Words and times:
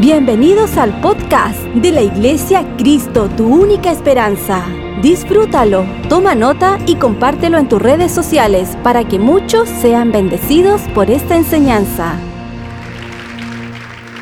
Bienvenidos 0.00 0.76
al 0.76 1.00
podcast 1.00 1.58
de 1.74 1.90
la 1.90 2.02
Iglesia 2.02 2.64
Cristo, 2.76 3.28
tu 3.36 3.46
única 3.46 3.90
esperanza. 3.90 4.64
Disfrútalo, 5.02 5.84
toma 6.08 6.36
nota 6.36 6.78
y 6.86 6.94
compártelo 6.94 7.58
en 7.58 7.68
tus 7.68 7.82
redes 7.82 8.12
sociales 8.14 8.76
para 8.84 9.08
que 9.08 9.18
muchos 9.18 9.68
sean 9.68 10.12
bendecidos 10.12 10.82
por 10.94 11.10
esta 11.10 11.36
enseñanza. 11.36 12.16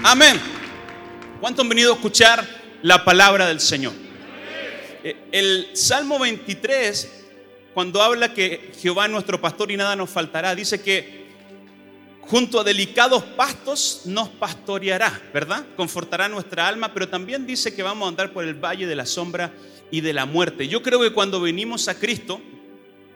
Amén. 0.02 0.40
¿Cuántos 1.42 1.62
han 1.62 1.68
venido 1.68 1.92
a 1.92 1.96
escuchar 1.96 2.42
la 2.80 3.04
palabra 3.04 3.46
del 3.46 3.60
Señor? 3.60 3.92
Eh, 5.04 5.28
El 5.30 5.76
Salmo 5.76 6.18
23, 6.18 7.24
cuando 7.74 8.00
habla 8.00 8.32
que 8.32 8.72
Jehová 8.80 9.04
es 9.04 9.10
nuestro 9.10 9.38
pastor 9.42 9.70
y 9.70 9.76
nada 9.76 9.94
nos 9.94 10.08
faltará, 10.08 10.54
dice 10.54 10.80
que 10.80 11.25
junto 12.26 12.60
a 12.60 12.64
delicados 12.64 13.22
pastos 13.22 14.02
nos 14.04 14.28
pastoreará, 14.28 15.20
¿verdad? 15.32 15.64
Confortará 15.76 16.28
nuestra 16.28 16.66
alma, 16.66 16.92
pero 16.92 17.08
también 17.08 17.46
dice 17.46 17.74
que 17.74 17.82
vamos 17.82 18.06
a 18.06 18.08
andar 18.08 18.32
por 18.32 18.44
el 18.44 18.54
valle 18.54 18.86
de 18.86 18.96
la 18.96 19.06
sombra 19.06 19.52
y 19.90 20.00
de 20.00 20.12
la 20.12 20.26
muerte. 20.26 20.68
Yo 20.68 20.82
creo 20.82 21.00
que 21.00 21.12
cuando 21.12 21.40
venimos 21.40 21.88
a 21.88 21.98
Cristo, 21.98 22.40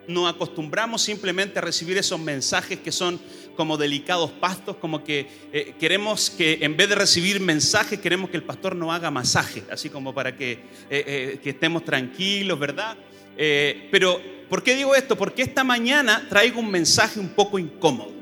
nos 0.07 0.33
acostumbramos 0.33 1.01
simplemente 1.01 1.59
a 1.59 1.61
recibir 1.61 1.97
esos 1.97 2.19
mensajes 2.19 2.79
que 2.79 2.91
son 2.91 3.19
como 3.55 3.77
delicados 3.77 4.31
pastos, 4.31 4.77
como 4.77 5.03
que 5.03 5.27
eh, 5.51 5.75
queremos 5.79 6.29
que 6.29 6.59
en 6.61 6.77
vez 6.77 6.89
de 6.89 6.95
recibir 6.95 7.39
mensajes, 7.39 7.99
queremos 7.99 8.29
que 8.29 8.37
el 8.37 8.43
pastor 8.43 8.75
nos 8.75 8.93
haga 8.93 9.11
masaje, 9.11 9.63
así 9.69 9.89
como 9.89 10.13
para 10.13 10.35
que, 10.35 10.53
eh, 10.53 10.59
eh, 10.89 11.39
que 11.43 11.51
estemos 11.51 11.83
tranquilos, 11.83 12.57
¿verdad? 12.57 12.97
Pero, 13.91 14.21
¿por 14.49 14.61
qué 14.61 14.75
digo 14.75 14.93
esto? 14.93 15.17
Porque 15.17 15.41
esta 15.41 15.63
mañana 15.63 16.27
traigo 16.29 16.59
un 16.59 16.69
mensaje 16.69 17.19
un 17.19 17.29
poco 17.29 17.57
incómodo. 17.57 18.20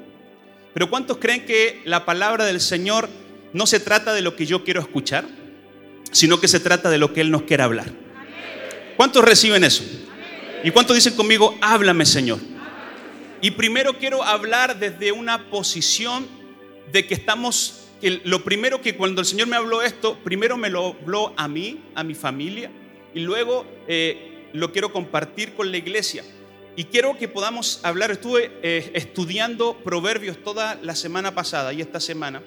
Pero 0.73 0.89
¿cuántos 0.89 1.17
creen 1.17 1.45
que 1.45 1.81
la 1.85 2.05
palabra 2.05 2.45
del 2.45 2.61
Señor 2.61 3.09
no 3.53 3.65
se 3.65 3.79
trata 3.79 4.13
de 4.13 4.21
lo 4.21 4.35
que 4.35 4.45
yo 4.45 4.63
quiero 4.63 4.81
escuchar, 4.81 5.25
sino 6.11 6.39
que 6.39 6.47
se 6.47 6.59
trata 6.59 6.89
de 6.89 6.97
lo 6.97 7.13
que 7.13 7.21
Él 7.21 7.31
nos 7.31 7.43
quiere 7.43 7.63
hablar? 7.63 7.91
¿Cuántos 8.95 9.23
reciben 9.23 9.63
eso? 9.63 9.83
¿Y 10.63 10.71
cuántos 10.71 10.95
dicen 10.95 11.15
conmigo, 11.15 11.57
háblame 11.61 12.05
Señor? 12.05 12.39
Y 13.41 13.51
primero 13.51 13.97
quiero 13.97 14.23
hablar 14.23 14.77
desde 14.77 15.11
una 15.11 15.49
posición 15.49 16.27
de 16.91 17.07
que 17.07 17.13
estamos, 17.13 17.87
que 18.01 18.21
lo 18.25 18.43
primero 18.43 18.81
que 18.81 18.95
cuando 18.95 19.21
el 19.21 19.27
Señor 19.27 19.47
me 19.47 19.55
habló 19.55 19.81
esto, 19.81 20.17
primero 20.23 20.57
me 20.57 20.69
lo 20.69 20.97
habló 21.01 21.33
a 21.37 21.47
mí, 21.47 21.81
a 21.95 22.03
mi 22.03 22.13
familia, 22.13 22.69
y 23.13 23.21
luego 23.21 23.65
eh, 23.87 24.49
lo 24.53 24.71
quiero 24.71 24.91
compartir 24.91 25.53
con 25.53 25.71
la 25.71 25.77
iglesia. 25.77 26.23
Y 26.75 26.85
quiero 26.85 27.17
que 27.17 27.27
podamos 27.27 27.79
hablar, 27.83 28.11
estuve 28.11 28.51
eh, 28.63 28.91
estudiando 28.93 29.77
proverbios 29.83 30.41
toda 30.43 30.75
la 30.81 30.95
semana 30.95 31.35
pasada 31.35 31.73
y 31.73 31.81
esta 31.81 31.99
semana, 31.99 32.41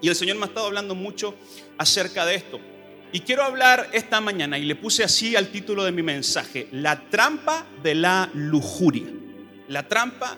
y 0.00 0.08
el 0.08 0.14
Señor 0.14 0.36
me 0.36 0.42
ha 0.42 0.48
estado 0.48 0.66
hablando 0.66 0.94
mucho 0.94 1.34
acerca 1.78 2.26
de 2.26 2.34
esto. 2.34 2.60
Y 3.12 3.20
quiero 3.20 3.44
hablar 3.44 3.88
esta 3.92 4.20
mañana, 4.20 4.58
y 4.58 4.64
le 4.64 4.74
puse 4.74 5.04
así 5.04 5.36
al 5.36 5.48
título 5.48 5.84
de 5.84 5.92
mi 5.92 6.02
mensaje, 6.02 6.68
la 6.72 7.08
trampa 7.08 7.64
de 7.82 7.94
la 7.94 8.28
lujuria. 8.34 9.06
La 9.68 9.88
trampa 9.88 10.36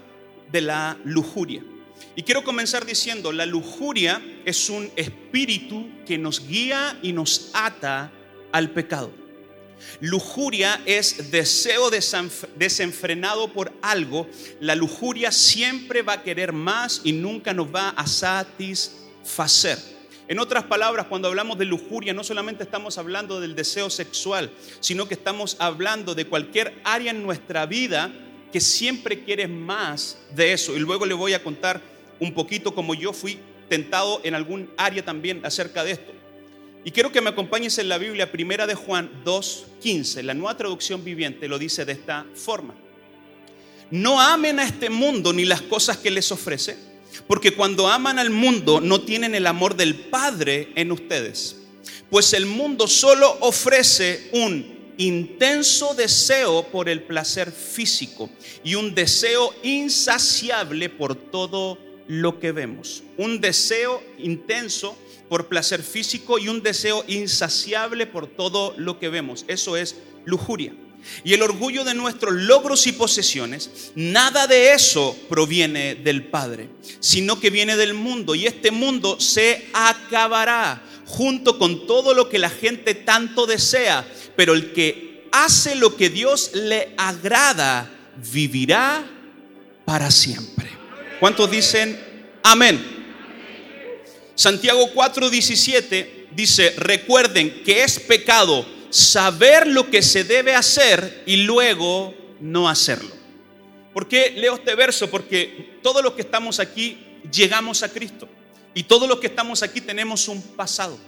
de 0.53 0.61
la 0.61 0.97
lujuria. 1.05 1.65
Y 2.15 2.23
quiero 2.23 2.45
comenzar 2.45 2.85
diciendo, 2.85 3.33
la 3.33 3.47
lujuria 3.47 4.23
es 4.45 4.71
un 4.71 4.91
espíritu 4.95 5.89
que 6.07 6.19
nos 6.19 6.47
guía 6.47 6.99
y 7.03 7.13
nos 7.13 7.51
ata 7.55 8.13
al 8.53 8.71
pecado. 8.71 9.11
Lujuria 10.01 10.81
es 10.87 11.31
deseo 11.31 11.91
desenfrenado 11.91 13.53
por 13.53 13.73
algo. 13.83 14.27
La 14.61 14.75
lujuria 14.75 15.33
siempre 15.33 16.03
va 16.03 16.15
a 16.15 16.23
querer 16.23 16.53
más 16.53 17.01
y 17.05 17.13
nunca 17.13 17.53
nos 17.53 17.75
va 17.75 17.91
a 17.91 18.07
satisfacer. 18.07 19.79
En 20.29 20.41
otras 20.41 20.65
palabras, 20.65 21.07
cuando 21.07 21.29
hablamos 21.29 21.57
de 21.57 21.67
lujuria, 21.67 22.13
no 22.13 22.25
solamente 22.25 22.65
estamos 22.65 22.99
hablando 22.99 23.41
del 23.41 23.55
deseo 23.55 23.91
sexual, 23.91 24.51
sino 24.81 25.07
que 25.07 25.15
estamos 25.15 25.57
hablando 25.61 26.17
de 26.17 26.27
cualquier 26.27 26.75
área 26.83 27.13
en 27.13 27.23
nuestra 27.23 27.65
vida 27.65 28.13
que 28.53 28.61
siempre 28.61 29.23
quiere 29.23 29.47
más 29.47 30.19
de 30.35 30.53
eso. 30.53 30.77
Y 30.77 30.81
luego 30.81 31.07
le 31.07 31.15
voy 31.15 31.35
a 31.35 31.45
contar 31.45 31.81
un 32.19 32.35
poquito 32.35 32.75
como 32.75 32.95
yo 32.95 33.13
fui 33.13 33.39
tentado 33.69 34.21
en 34.25 34.35
algún 34.35 34.71
área 34.77 35.05
también 35.05 35.45
acerca 35.45 35.85
de 35.85 35.93
esto. 35.93 36.16
Y 36.87 36.93
quiero 36.93 37.11
que 37.11 37.21
me 37.21 37.31
acompañes 37.31 37.79
en 37.79 37.89
la 37.89 37.99
Biblia, 37.99 38.31
primera 38.31 38.65
de 38.65 38.77
Juan 38.77 39.11
2.15. 39.25 40.23
La 40.23 40.35
nueva 40.35 40.57
traducción 40.57 41.03
viviente 41.03 41.49
lo 41.49 41.59
dice 41.59 41.85
de 41.85 41.91
esta 41.91 42.25
forma. 42.33 42.77
No 43.91 44.21
amen 44.21 44.61
a 44.61 44.65
este 44.65 44.89
mundo 44.89 45.33
ni 45.33 45.45
las 45.45 45.63
cosas 45.63 45.97
que 45.97 46.13
les 46.13 46.31
ofrece, 46.31 46.77
porque 47.27 47.57
cuando 47.57 47.89
aman 47.89 48.21
al 48.21 48.31
mundo 48.31 48.81
no 48.81 49.01
tienen 49.01 49.35
el 49.35 49.49
amor 49.49 49.75
del 49.75 49.97
Padre 49.97 50.69
en 50.77 50.93
ustedes. 50.93 51.57
Pues 52.09 52.33
el 52.35 52.47
mundo 52.47 52.87
solo 52.87 53.37
ofrece 53.41 54.31
un 54.35 54.95
intenso 54.97 55.93
deseo 55.93 56.69
por 56.69 56.89
el 56.89 57.03
placer 57.03 57.51
físico 57.51 58.31
y 58.63 58.77
un 58.77 58.95
deseo 58.95 59.53
insaciable 59.65 60.89
por 60.89 61.17
todo 61.17 61.79
lo 62.07 62.39
que 62.39 62.53
vemos. 62.53 63.03
Un 63.17 63.41
deseo 63.41 64.05
intenso 64.19 64.97
por 65.29 65.49
placer 65.49 65.83
físico 65.83 66.39
y 66.39 66.49
un 66.49 66.63
deseo 66.63 67.05
insaciable 67.09 68.07
por 68.07 68.27
todo 68.27 68.75
lo 68.77 68.99
que 68.99 69.09
vemos. 69.09 69.45
Eso 69.49 69.77
es 69.77 69.97
lujuria. 70.25 70.73
Y 71.25 71.35
el 71.35 71.43
orgullo 71.43 71.85
de 71.85 71.95
nuestros 71.95 72.35
logros 72.35 72.87
y 72.87 72.93
posesiones, 72.93 73.93
nada 73.95 74.47
de 74.47 74.73
eso 74.73 75.17
proviene 75.29 75.95
del 75.95 76.25
Padre, 76.25 76.69
sino 77.01 77.39
que 77.39 77.51
viene 77.51 77.77
del 77.77 77.95
mundo. 77.95 78.35
Y 78.35 78.47
este 78.47 78.71
mundo 78.71 79.21
se 79.21 79.69
acabará 79.73 80.83
junto 81.07 81.59
con 81.59 81.87
todo 81.87 82.15
lo 82.15 82.29
que 82.29 82.39
la 82.39 82.51
gente 82.51 82.95
tanto 82.95 83.47
desea. 83.47 84.07
Pero 84.37 84.55
el 84.55 84.73
que 84.73 85.29
hace 85.33 85.75
lo 85.75 85.97
que 85.97 86.11
Dios 86.11 86.51
le 86.55 86.95
agrada, 86.97 87.91
vivirá 88.33 89.05
para 89.85 90.11
siempre. 90.11 90.71
¿Cuántos 91.21 91.51
dicen 91.51 91.99
amén? 92.43 92.96
Santiago 94.37 94.93
4:17 94.95 96.29
dice, 96.37 96.75
recuerden 96.77 97.65
que 97.65 97.83
es 97.83 97.99
pecado 97.99 98.67
saber 98.91 99.67
lo 99.67 99.91
que 99.91 100.03
se 100.03 100.25
debe 100.25 100.55
hacer 100.55 101.23
y 101.27 101.39
luego 101.39 102.15
no 102.41 102.69
hacerlo. 102.69 103.11
¿Por 103.95 104.07
qué 104.07 104.35
leo 104.37 104.57
este 104.57 104.75
verso? 104.75 105.11
Porque 105.11 105.79
todos 105.83 106.05
los 106.05 106.13
que 106.13 106.21
estamos 106.21 106.61
aquí 106.61 106.99
llegamos 107.33 107.83
a 107.83 107.89
Cristo 107.89 108.29
y 108.75 108.83
todos 108.83 109.09
los 109.09 109.19
que 109.21 109.29
estamos 109.29 109.63
aquí 109.63 109.81
tenemos 109.81 110.29
un 110.29 110.43
pasado. 110.43 110.99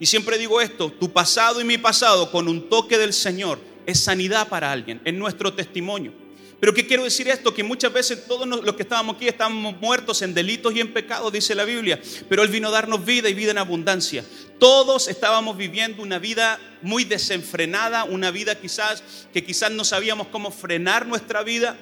Y 0.00 0.06
siempre 0.06 0.36
digo 0.36 0.60
esto, 0.60 0.90
tu 0.90 1.12
pasado 1.12 1.60
y 1.60 1.64
mi 1.64 1.78
pasado 1.78 2.32
con 2.32 2.48
un 2.48 2.68
toque 2.68 2.98
del 2.98 3.12
Señor 3.12 3.60
es 3.86 4.00
sanidad 4.00 4.48
para 4.48 4.72
alguien, 4.72 5.00
es 5.04 5.14
nuestro 5.14 5.54
testimonio. 5.54 6.23
Pero 6.64 6.72
¿qué 6.72 6.86
quiero 6.86 7.04
decir 7.04 7.28
esto? 7.28 7.52
Que 7.52 7.62
muchas 7.62 7.92
veces 7.92 8.26
todos 8.26 8.48
los 8.48 8.74
que 8.74 8.84
estábamos 8.84 9.16
aquí 9.16 9.28
estábamos 9.28 9.78
muertos 9.82 10.22
en 10.22 10.32
delitos 10.32 10.74
y 10.74 10.80
en 10.80 10.94
pecados, 10.94 11.30
dice 11.30 11.54
la 11.54 11.66
Biblia. 11.66 12.00
Pero 12.26 12.42
Él 12.42 12.48
vino 12.48 12.68
a 12.68 12.70
darnos 12.70 13.04
vida 13.04 13.28
y 13.28 13.34
vida 13.34 13.50
en 13.50 13.58
abundancia. 13.58 14.24
Todos 14.58 15.08
estábamos 15.08 15.58
viviendo 15.58 16.02
una 16.02 16.18
vida 16.18 16.58
muy 16.80 17.04
desenfrenada, 17.04 18.04
una 18.04 18.30
vida 18.30 18.54
quizás 18.54 19.04
que 19.30 19.44
quizás 19.44 19.72
no 19.72 19.84
sabíamos 19.84 20.28
cómo 20.28 20.50
frenar 20.50 21.04
nuestra 21.04 21.42
vida. 21.42 21.76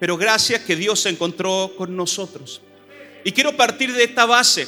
Pero 0.00 0.16
gracias 0.16 0.62
que 0.62 0.76
Dios 0.76 1.00
se 1.00 1.10
encontró 1.10 1.74
con 1.76 1.94
nosotros. 1.94 2.62
Y 3.22 3.32
quiero 3.32 3.54
partir 3.54 3.92
de 3.92 4.04
esta 4.04 4.24
base. 4.24 4.66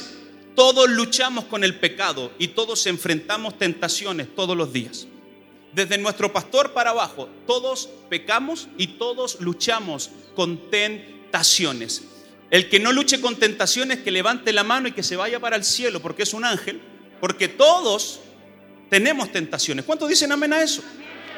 Todos 0.53 0.87
luchamos 0.87 1.45
con 1.45 1.63
el 1.63 1.73
pecado 1.73 2.31
y 2.37 2.49
todos 2.49 2.85
enfrentamos 2.85 3.57
tentaciones 3.57 4.27
todos 4.35 4.55
los 4.55 4.71
días. 4.71 5.07
Desde 5.73 5.97
nuestro 5.97 6.33
pastor 6.33 6.73
para 6.73 6.91
abajo, 6.91 7.29
todos 7.45 7.89
pecamos 8.09 8.67
y 8.77 8.87
todos 8.87 9.39
luchamos 9.39 10.09
con 10.35 10.69
tentaciones. 10.71 12.03
El 12.49 12.69
que 12.69 12.79
no 12.79 12.91
luche 12.91 13.21
con 13.21 13.35
tentaciones, 13.35 13.99
que 13.99 14.11
levante 14.11 14.51
la 14.51 14.63
mano 14.63 14.87
y 14.87 14.91
que 14.91 15.03
se 15.03 15.15
vaya 15.15 15.39
para 15.39 15.55
el 15.55 15.63
cielo, 15.63 16.01
porque 16.01 16.23
es 16.23 16.33
un 16.33 16.45
ángel, 16.45 16.81
porque 17.21 17.47
todos 17.47 18.19
tenemos 18.89 19.31
tentaciones. 19.31 19.85
¿Cuántos 19.85 20.09
dicen 20.09 20.31
amén 20.31 20.53
a 20.53 20.63
eso? 20.63 20.81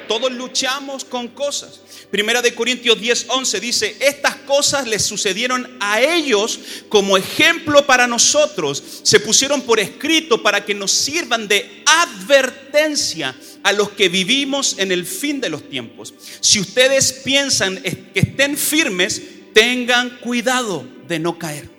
Todos 0.07 0.31
luchamos 0.31 1.05
con 1.05 1.27
cosas. 1.29 1.79
Primera 2.09 2.41
de 2.41 2.53
Corintios 2.53 2.99
10, 2.99 3.27
11 3.29 3.59
dice, 3.59 3.97
estas 4.01 4.35
cosas 4.35 4.87
les 4.87 5.03
sucedieron 5.03 5.77
a 5.79 6.01
ellos 6.01 6.59
como 6.89 7.17
ejemplo 7.17 7.85
para 7.85 8.07
nosotros. 8.07 8.83
Se 9.03 9.19
pusieron 9.19 9.61
por 9.61 9.79
escrito 9.79 10.43
para 10.43 10.65
que 10.65 10.75
nos 10.75 10.91
sirvan 10.91 11.47
de 11.47 11.83
advertencia 11.85 13.35
a 13.63 13.73
los 13.73 13.91
que 13.91 14.09
vivimos 14.09 14.75
en 14.77 14.91
el 14.91 15.05
fin 15.05 15.39
de 15.39 15.49
los 15.49 15.69
tiempos. 15.69 16.13
Si 16.39 16.59
ustedes 16.59 17.13
piensan 17.23 17.81
que 17.81 18.19
estén 18.19 18.57
firmes, 18.57 19.21
tengan 19.53 20.17
cuidado 20.19 20.85
de 21.07 21.19
no 21.19 21.37
caer. 21.37 21.69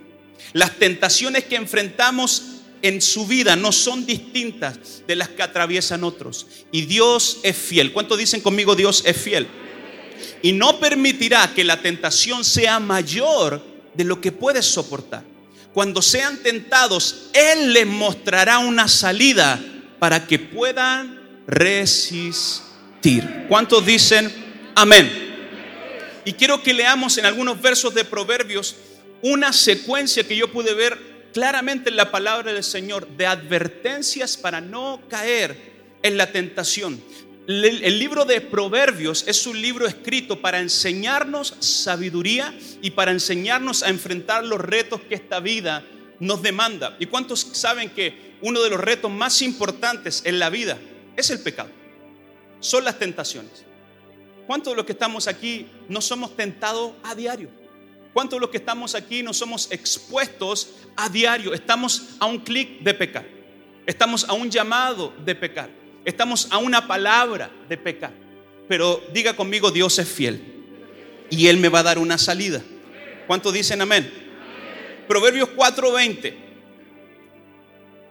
Las 0.53 0.79
tentaciones 0.79 1.45
que 1.45 1.57
enfrentamos 1.57 2.52
en 2.83 3.01
su 3.01 3.27
vida 3.27 3.57
no 3.57 3.73
son 3.73 4.05
distintas 4.05 5.03
de 5.07 5.17
las 5.17 5.29
que 5.29 5.43
atraviesan 5.43 6.05
otros. 6.05 6.47
Y 6.73 6.83
Dios 6.83 7.39
es 7.45 7.57
fiel. 7.57 7.93
¿Cuántos 7.93 8.19
dicen 8.19 8.41
conmigo 8.41 8.75
Dios 8.75 9.03
es 9.07 9.17
fiel? 9.17 9.47
Y 10.43 10.53
no 10.53 10.81
permitirá 10.81 11.53
que 11.55 11.65
la 11.65 11.81
tentación 11.81 12.45
sea 12.45 12.81
mayor 12.81 13.65
de 13.95 14.05
lo 14.05 14.21
que 14.21 14.33
puedes 14.33 14.67
soportar. 14.67 15.23
Cuando 15.73 16.03
sean 16.03 16.43
tentados, 16.43 17.31
Él 17.33 17.73
les 17.73 17.87
mostrará 17.87 18.59
una 18.59 18.89
salida 18.89 19.61
para 19.99 20.27
que 20.27 20.39
puedan 20.39 21.41
resistir. 21.47 23.47
¿Cuántos 23.49 23.87
dicen 23.87 24.31
amén? 24.75 25.31
Y 26.25 26.35
quiero 26.35 26.63
que 26.63 26.75
leamos 26.75 27.19
en 27.19 27.27
algunos 27.27 27.61
versos 27.61 27.95
de 27.95 28.05
Proverbios 28.05 28.77
una 29.23 29.53
secuencia 29.53 30.27
que 30.27 30.37
yo 30.37 30.51
pude 30.51 30.75
ver 30.75 31.12
claramente 31.33 31.91
en 31.91 31.97
la 31.97 32.11
palabra 32.11 32.53
del 32.53 32.63
Señor 32.63 33.09
de 33.09 33.27
advertencias 33.27 34.37
para 34.37 34.61
no 34.61 35.01
caer 35.09 35.73
en 36.03 36.17
la 36.17 36.31
tentación. 36.31 37.01
El 37.49 37.99
libro 37.99 38.25
de 38.25 38.41
Proverbios 38.41 39.25
es 39.27 39.47
un 39.47 39.61
libro 39.61 39.87
escrito 39.87 40.41
para 40.41 40.61
enseñarnos 40.61 41.57
sabiduría 41.59 42.57
y 42.81 42.93
para 42.93 43.11
enseñarnos 43.11 43.83
a 43.83 43.89
enfrentar 43.89 44.45
los 44.45 44.61
retos 44.61 45.01
que 45.01 45.17
esta 45.17 45.41
vida 45.41 45.85
nos 46.21 46.41
demanda. 46.41 46.97
¿Y 47.01 47.07
cuántos 47.07 47.41
saben 47.41 47.91
que 47.91 48.37
uno 48.43 48.63
de 48.63 48.71
los 48.71 48.81
retos 48.81 49.11
más 49.11 49.43
importantes 49.43 50.23
en 50.25 50.39
la 50.39 50.51
vida 50.51 50.79
es 51.17 51.31
el 51.31 51.41
pecado? 51.41 51.71
Son 52.61 52.85
las 52.85 52.99
tentaciones. 52.99 53.65
¿Cuántos 54.47 54.73
de 54.73 54.77
los 54.77 54.87
que 54.87 54.93
estamos 54.93 55.27
aquí 55.27 55.67
no 55.89 56.01
somos 56.01 56.37
tentados 56.37 56.93
a 57.03 57.17
diario? 57.17 57.62
¿Cuántos 58.13 58.37
de 58.37 58.41
los 58.43 58.51
que 58.51 58.59
estamos 58.59 58.95
aquí 58.95 59.23
no 59.23 59.33
somos 59.33 59.71
expuestos 59.71 60.71
a 60.97 61.09
diario? 61.09 61.55
Estamos 61.55 62.11
a 62.19 62.27
un 62.27 62.39
clic 62.39 62.81
de 62.81 62.95
pecar. 62.95 63.27
Estamos 63.87 64.25
a 64.29 64.35
un 64.35 64.51
llamado 64.51 65.15
de 65.25 65.35
pecar. 65.35 65.71
Estamos 66.05 66.49
a 66.51 66.59
una 66.59 66.87
palabra 66.87 67.51
de 67.69 67.77
pecar. 67.79 68.13
Pero 68.69 69.03
diga 69.13 69.35
conmigo, 69.35 69.71
Dios 69.71 69.99
es 69.99 70.09
fiel. 70.09 70.41
Y 71.31 71.47
Él 71.47 71.57
me 71.57 71.69
va 71.69 71.81
a 71.81 71.85
dar 71.85 71.99
una 71.99 72.19
salida. 72.19 72.63
¿Cuántos 73.27 73.53
dicen 73.55 73.81
amén? 73.81 74.13
Proverbios 75.09 75.49
4:20. 75.57 76.35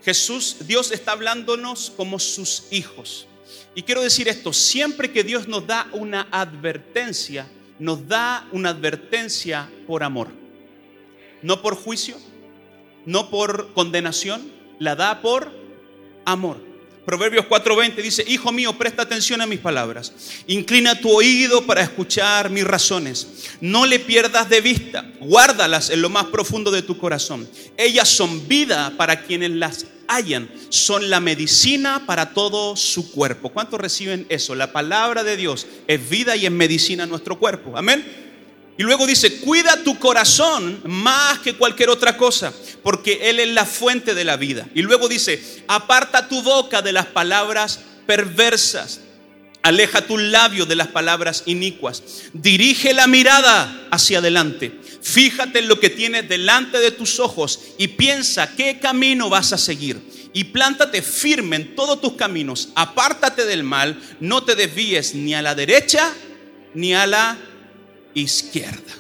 Jesús, 0.03 0.57
Dios 0.61 0.91
está 0.91 1.11
hablándonos 1.11 1.91
como 1.95 2.17
sus 2.17 2.63
hijos. 2.71 3.27
Y 3.75 3.83
quiero 3.83 4.01
decir 4.01 4.27
esto, 4.27 4.51
siempre 4.51 5.11
que 5.11 5.23
Dios 5.23 5.47
nos 5.47 5.67
da 5.67 5.87
una 5.93 6.27
advertencia, 6.31 7.47
nos 7.81 8.07
da 8.07 8.47
una 8.51 8.69
advertencia 8.69 9.67
por 9.87 10.03
amor. 10.03 10.27
No 11.41 11.63
por 11.63 11.75
juicio, 11.75 12.15
no 13.07 13.31
por 13.31 13.73
condenación, 13.73 14.51
la 14.77 14.95
da 14.95 15.21
por 15.21 15.51
amor. 16.23 16.70
Proverbios 17.05 17.45
4:20 17.47 17.95
dice, 17.95 18.23
Hijo 18.27 18.51
mío, 18.51 18.77
presta 18.77 19.01
atención 19.01 19.41
a 19.41 19.47
mis 19.47 19.59
palabras. 19.59 20.13
Inclina 20.45 20.99
tu 20.99 21.09
oído 21.11 21.65
para 21.65 21.81
escuchar 21.81 22.49
mis 22.51 22.63
razones. 22.63 23.27
No 23.59 23.85
le 23.85 23.99
pierdas 23.99 24.49
de 24.49 24.61
vista. 24.61 25.09
Guárdalas 25.19 25.89
en 25.89 26.01
lo 26.01 26.09
más 26.09 26.25
profundo 26.25 26.69
de 26.69 26.83
tu 26.83 26.97
corazón. 26.97 27.49
Ellas 27.75 28.07
son 28.07 28.47
vida 28.47 28.93
para 28.97 29.23
quienes 29.23 29.51
las 29.51 29.87
hallan. 30.07 30.49
Son 30.69 31.09
la 31.09 31.19
medicina 31.19 32.03
para 32.05 32.33
todo 32.33 32.75
su 32.75 33.11
cuerpo. 33.11 33.49
¿Cuántos 33.49 33.81
reciben 33.81 34.27
eso? 34.29 34.53
La 34.53 34.71
palabra 34.71 35.23
de 35.23 35.37
Dios 35.37 35.65
es 35.87 36.07
vida 36.07 36.35
y 36.35 36.45
es 36.45 36.51
medicina 36.51 37.05
a 37.05 37.07
nuestro 37.07 37.39
cuerpo. 37.39 37.75
Amén. 37.75 38.30
Y 38.77 38.83
luego 38.83 39.05
dice, 39.05 39.39
cuida 39.41 39.83
tu 39.83 39.99
corazón 39.99 40.81
más 40.85 41.39
que 41.39 41.55
cualquier 41.55 41.89
otra 41.89 42.17
cosa, 42.17 42.53
porque 42.83 43.29
Él 43.29 43.39
es 43.39 43.49
la 43.49 43.65
fuente 43.65 44.13
de 44.13 44.23
la 44.23 44.37
vida. 44.37 44.67
Y 44.73 44.81
luego 44.81 45.07
dice, 45.07 45.63
aparta 45.67 46.27
tu 46.27 46.41
boca 46.41 46.81
de 46.81 46.93
las 46.93 47.05
palabras 47.07 47.81
perversas, 48.07 49.01
aleja 49.61 50.07
tu 50.07 50.17
labio 50.17 50.65
de 50.65 50.75
las 50.75 50.87
palabras 50.87 51.43
inicuas, 51.45 52.01
dirige 52.33 52.93
la 52.93 53.07
mirada 53.07 53.87
hacia 53.91 54.19
adelante, 54.19 54.71
fíjate 55.01 55.59
en 55.59 55.67
lo 55.67 55.79
que 55.79 55.89
tienes 55.89 56.27
delante 56.27 56.79
de 56.79 56.91
tus 56.91 57.19
ojos 57.19 57.59
y 57.77 57.89
piensa 57.89 58.55
qué 58.55 58.79
camino 58.79 59.29
vas 59.29 59.53
a 59.53 59.57
seguir. 59.57 60.21
Y 60.33 60.45
plántate 60.45 61.01
firme 61.01 61.57
en 61.57 61.75
todos 61.75 61.99
tus 61.99 62.13
caminos, 62.13 62.69
apártate 62.75 63.45
del 63.45 63.63
mal, 63.63 64.01
no 64.21 64.43
te 64.43 64.55
desvíes 64.55 65.13
ni 65.13 65.33
a 65.33 65.41
la 65.41 65.55
derecha 65.55 66.13
ni 66.73 66.93
a 66.93 67.05
la 67.05 67.37
izquierda. 68.13 68.93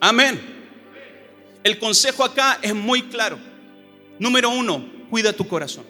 Amén. 0.00 0.40
El 1.62 1.78
consejo 1.78 2.24
acá 2.24 2.58
es 2.62 2.74
muy 2.74 3.02
claro. 3.02 3.38
Número 4.18 4.50
uno, 4.50 4.84
cuida 5.10 5.32
tu 5.32 5.46
corazón. 5.48 5.84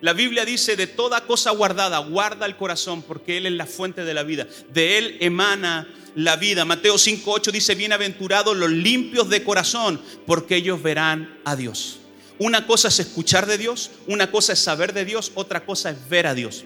La 0.00 0.12
Biblia 0.12 0.44
dice, 0.44 0.76
de 0.76 0.86
toda 0.86 1.26
cosa 1.26 1.50
guardada, 1.50 1.98
guarda 1.98 2.46
el 2.46 2.56
corazón, 2.56 3.02
porque 3.02 3.38
Él 3.38 3.46
es 3.46 3.52
la 3.52 3.66
fuente 3.66 4.04
de 4.04 4.14
la 4.14 4.22
vida. 4.22 4.46
De 4.72 4.98
Él 4.98 5.16
emana 5.20 5.88
la 6.14 6.36
vida. 6.36 6.64
Mateo 6.64 6.96
5.8 6.96 7.50
dice, 7.50 7.74
bienaventurados 7.74 8.56
los 8.56 8.70
limpios 8.70 9.30
de 9.30 9.42
corazón, 9.42 10.00
porque 10.26 10.56
ellos 10.56 10.82
verán 10.82 11.38
a 11.44 11.56
Dios. 11.56 12.00
Una 12.38 12.66
cosa 12.66 12.88
es 12.88 12.98
escuchar 12.98 13.46
de 13.46 13.58
Dios, 13.58 13.90
una 14.06 14.30
cosa 14.30 14.52
es 14.52 14.58
saber 14.58 14.92
de 14.92 15.04
Dios, 15.04 15.32
otra 15.34 15.64
cosa 15.64 15.90
es 15.90 16.08
ver 16.08 16.26
a 16.26 16.34
Dios. 16.34 16.64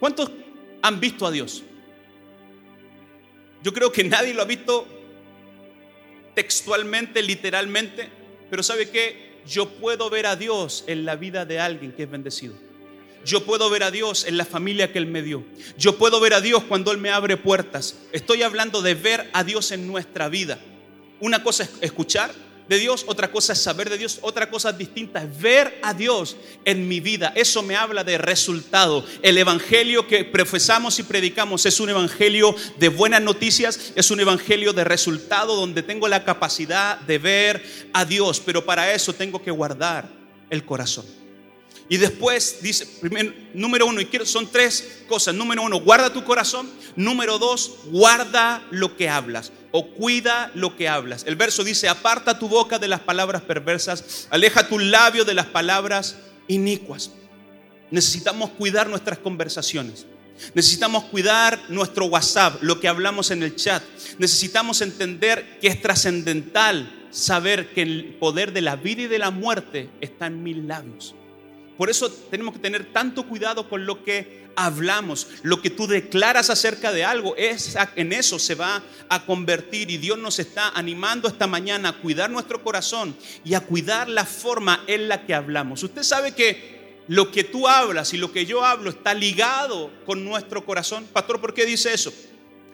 ¿Cuántos 0.00 0.30
han 0.82 1.00
visto 1.00 1.26
a 1.26 1.30
Dios? 1.30 1.62
Yo 3.62 3.72
creo 3.72 3.92
que 3.92 4.04
nadie 4.04 4.34
lo 4.34 4.42
ha 4.42 4.46
visto 4.46 4.86
textualmente, 6.34 7.22
literalmente, 7.22 8.08
pero 8.50 8.62
¿sabe 8.62 8.90
qué? 8.90 9.40
Yo 9.46 9.68
puedo 9.68 10.10
ver 10.10 10.26
a 10.26 10.36
Dios 10.36 10.84
en 10.86 11.04
la 11.04 11.16
vida 11.16 11.44
de 11.44 11.58
alguien 11.58 11.92
que 11.92 12.04
es 12.04 12.10
bendecido. 12.10 12.54
Yo 13.24 13.44
puedo 13.44 13.68
ver 13.70 13.82
a 13.82 13.90
Dios 13.90 14.24
en 14.26 14.36
la 14.36 14.44
familia 14.44 14.92
que 14.92 14.98
Él 14.98 15.06
me 15.06 15.22
dio. 15.22 15.44
Yo 15.76 15.98
puedo 15.98 16.20
ver 16.20 16.34
a 16.34 16.40
Dios 16.40 16.62
cuando 16.64 16.92
Él 16.92 16.98
me 16.98 17.10
abre 17.10 17.36
puertas. 17.36 17.98
Estoy 18.12 18.42
hablando 18.42 18.80
de 18.80 18.94
ver 18.94 19.28
a 19.32 19.42
Dios 19.42 19.72
en 19.72 19.86
nuestra 19.86 20.28
vida. 20.28 20.58
Una 21.20 21.42
cosa 21.42 21.64
es 21.64 21.70
escuchar 21.80 22.32
de 22.68 22.78
Dios, 22.78 23.04
otra 23.06 23.30
cosa 23.30 23.52
es 23.52 23.62
saber 23.62 23.88
de 23.90 23.98
Dios, 23.98 24.18
otra 24.22 24.50
cosa 24.50 24.72
distinta 24.72 25.22
es 25.22 25.40
ver 25.40 25.78
a 25.82 25.94
Dios 25.94 26.36
en 26.64 26.86
mi 26.86 27.00
vida. 27.00 27.32
Eso 27.34 27.62
me 27.62 27.76
habla 27.76 28.04
de 28.04 28.18
resultado. 28.18 29.04
El 29.22 29.38
evangelio 29.38 30.06
que 30.06 30.24
profesamos 30.24 30.98
y 30.98 31.02
predicamos 31.02 31.66
es 31.66 31.80
un 31.80 31.90
evangelio 31.90 32.54
de 32.78 32.88
buenas 32.88 33.22
noticias, 33.22 33.92
es 33.94 34.10
un 34.10 34.20
evangelio 34.20 34.72
de 34.72 34.84
resultado 34.84 35.56
donde 35.56 35.82
tengo 35.82 36.08
la 36.08 36.24
capacidad 36.24 37.00
de 37.00 37.18
ver 37.18 37.88
a 37.92 38.04
Dios, 38.04 38.40
pero 38.44 38.64
para 38.64 38.92
eso 38.92 39.12
tengo 39.12 39.42
que 39.42 39.50
guardar 39.50 40.08
el 40.50 40.64
corazón. 40.64 41.17
Y 41.88 41.96
después 41.96 42.58
dice, 42.60 42.86
número 43.54 43.86
uno, 43.86 44.00
y 44.00 44.06
quiero, 44.06 44.26
son 44.26 44.50
tres 44.50 45.02
cosas. 45.08 45.34
Número 45.34 45.62
uno, 45.62 45.80
guarda 45.80 46.12
tu 46.12 46.22
corazón. 46.22 46.70
Número 46.96 47.38
dos, 47.38 47.76
guarda 47.86 48.66
lo 48.70 48.96
que 48.96 49.08
hablas 49.08 49.52
o 49.70 49.90
cuida 49.90 50.50
lo 50.54 50.76
que 50.76 50.88
hablas. 50.88 51.24
El 51.26 51.36
verso 51.36 51.64
dice, 51.64 51.88
aparta 51.88 52.38
tu 52.38 52.48
boca 52.48 52.78
de 52.78 52.88
las 52.88 53.00
palabras 53.00 53.42
perversas, 53.42 54.26
aleja 54.30 54.68
tu 54.68 54.78
labio 54.78 55.24
de 55.24 55.34
las 55.34 55.46
palabras 55.46 56.16
inicuas. 56.46 57.10
Necesitamos 57.90 58.50
cuidar 58.50 58.88
nuestras 58.88 59.18
conversaciones. 59.18 60.06
Necesitamos 60.54 61.04
cuidar 61.04 61.58
nuestro 61.68 62.06
WhatsApp, 62.06 62.62
lo 62.62 62.80
que 62.80 62.88
hablamos 62.88 63.30
en 63.30 63.42
el 63.42 63.56
chat. 63.56 63.82
Necesitamos 64.18 64.80
entender 64.82 65.58
que 65.60 65.68
es 65.68 65.82
trascendental 65.82 67.08
saber 67.10 67.72
que 67.72 67.82
el 67.82 68.16
poder 68.20 68.52
de 68.52 68.60
la 68.60 68.76
vida 68.76 69.02
y 69.02 69.06
de 69.06 69.18
la 69.18 69.30
muerte 69.30 69.90
está 70.00 70.26
en 70.26 70.42
mis 70.42 70.56
labios. 70.56 71.14
Por 71.78 71.88
eso 71.88 72.10
tenemos 72.10 72.54
que 72.54 72.60
tener 72.60 72.92
tanto 72.92 73.22
cuidado 73.22 73.68
con 73.68 73.86
lo 73.86 74.02
que 74.02 74.48
hablamos. 74.56 75.28
Lo 75.42 75.62
que 75.62 75.70
tú 75.70 75.86
declaras 75.86 76.50
acerca 76.50 76.90
de 76.90 77.04
algo, 77.04 77.36
es, 77.36 77.78
en 77.94 78.12
eso 78.12 78.40
se 78.40 78.56
va 78.56 78.82
a 79.08 79.24
convertir. 79.24 79.88
Y 79.88 79.96
Dios 79.96 80.18
nos 80.18 80.40
está 80.40 80.70
animando 80.70 81.28
esta 81.28 81.46
mañana 81.46 81.90
a 81.90 82.00
cuidar 82.00 82.30
nuestro 82.30 82.64
corazón 82.64 83.16
y 83.44 83.54
a 83.54 83.60
cuidar 83.60 84.08
la 84.08 84.26
forma 84.26 84.82
en 84.88 85.06
la 85.06 85.24
que 85.24 85.34
hablamos. 85.34 85.84
Usted 85.84 86.02
sabe 86.02 86.34
que 86.34 87.04
lo 87.06 87.30
que 87.30 87.44
tú 87.44 87.68
hablas 87.68 88.12
y 88.12 88.16
lo 88.16 88.32
que 88.32 88.44
yo 88.44 88.64
hablo 88.64 88.90
está 88.90 89.14
ligado 89.14 89.92
con 90.04 90.24
nuestro 90.24 90.66
corazón. 90.66 91.06
Pastor, 91.12 91.40
¿por 91.40 91.54
qué 91.54 91.64
dice 91.64 91.94
eso? 91.94 92.12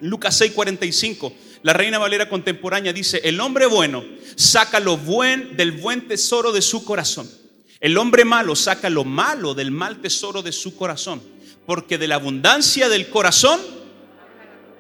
Lucas 0.01 0.41
6:45, 0.41 1.35
la 1.63 1.75
Reina 1.75 1.99
Valera 1.99 2.31
contemporánea 2.31 2.95
dice, 2.95 3.21
el 3.23 3.39
hombre 3.39 3.67
bueno 3.67 4.03
saca 4.35 4.81
lo 4.81 4.97
buen 4.97 5.59
del 5.59 5.73
buen 5.73 6.09
tesoro 6.09 6.53
de 6.53 6.63
su 6.63 6.87
corazón 6.87 7.44
el 7.85 7.99
hombre 7.99 8.25
malo 8.25 8.57
saca 8.57 8.89
lo 8.89 9.05
malo 9.05 9.53
del 9.53 9.71
mal 9.71 10.01
tesoro 10.01 10.41
de 10.41 10.53
su 10.53 10.75
corazón, 10.75 11.21
porque 11.67 11.99
de 11.99 12.09
la 12.09 12.15
abundancia 12.15 12.89
del 12.89 13.11
corazón 13.11 13.61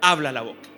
habla 0.01 0.33
la 0.33 0.41
boca. 0.41 0.71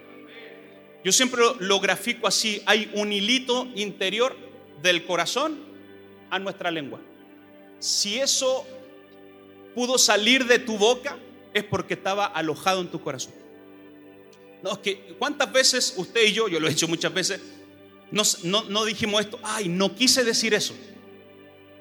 Yo 1.04 1.12
siempre 1.12 1.40
lo 1.61 1.78
grafico 1.78 2.26
así, 2.26 2.61
hay 2.66 2.90
un 2.95 3.12
hilito 3.12 3.68
interior 3.76 4.37
del 4.83 5.04
corazón 5.04 5.56
a 6.28 6.40
nuestra 6.40 6.73
lengua. 6.73 7.00
Si 7.78 8.18
eso 8.18 8.66
pudo 9.73 9.97
salir 9.97 10.47
de 10.47 10.59
tu 10.59 10.78
boca, 10.78 11.16
es 11.54 11.62
porque 11.62 11.95
estaba 11.95 12.26
alojado 12.26 12.80
en 12.80 12.88
tu 12.88 13.00
corazón. 13.00 13.35
No, 14.64 14.83
que 14.83 15.14
cuántas 15.16 15.52
veces 15.52 15.95
usted 15.97 16.25
y 16.25 16.33
yo, 16.33 16.49
yo 16.49 16.59
lo 16.59 16.66
he 16.66 16.73
hecho 16.73 16.88
muchas 16.88 17.14
veces, 17.14 17.40
no 18.11 18.85
dijimos 18.85 19.21
esto, 19.21 19.38
ay, 19.45 19.68
no 19.68 19.95
quise 19.95 20.25
decir 20.25 20.54
eso 20.54 20.75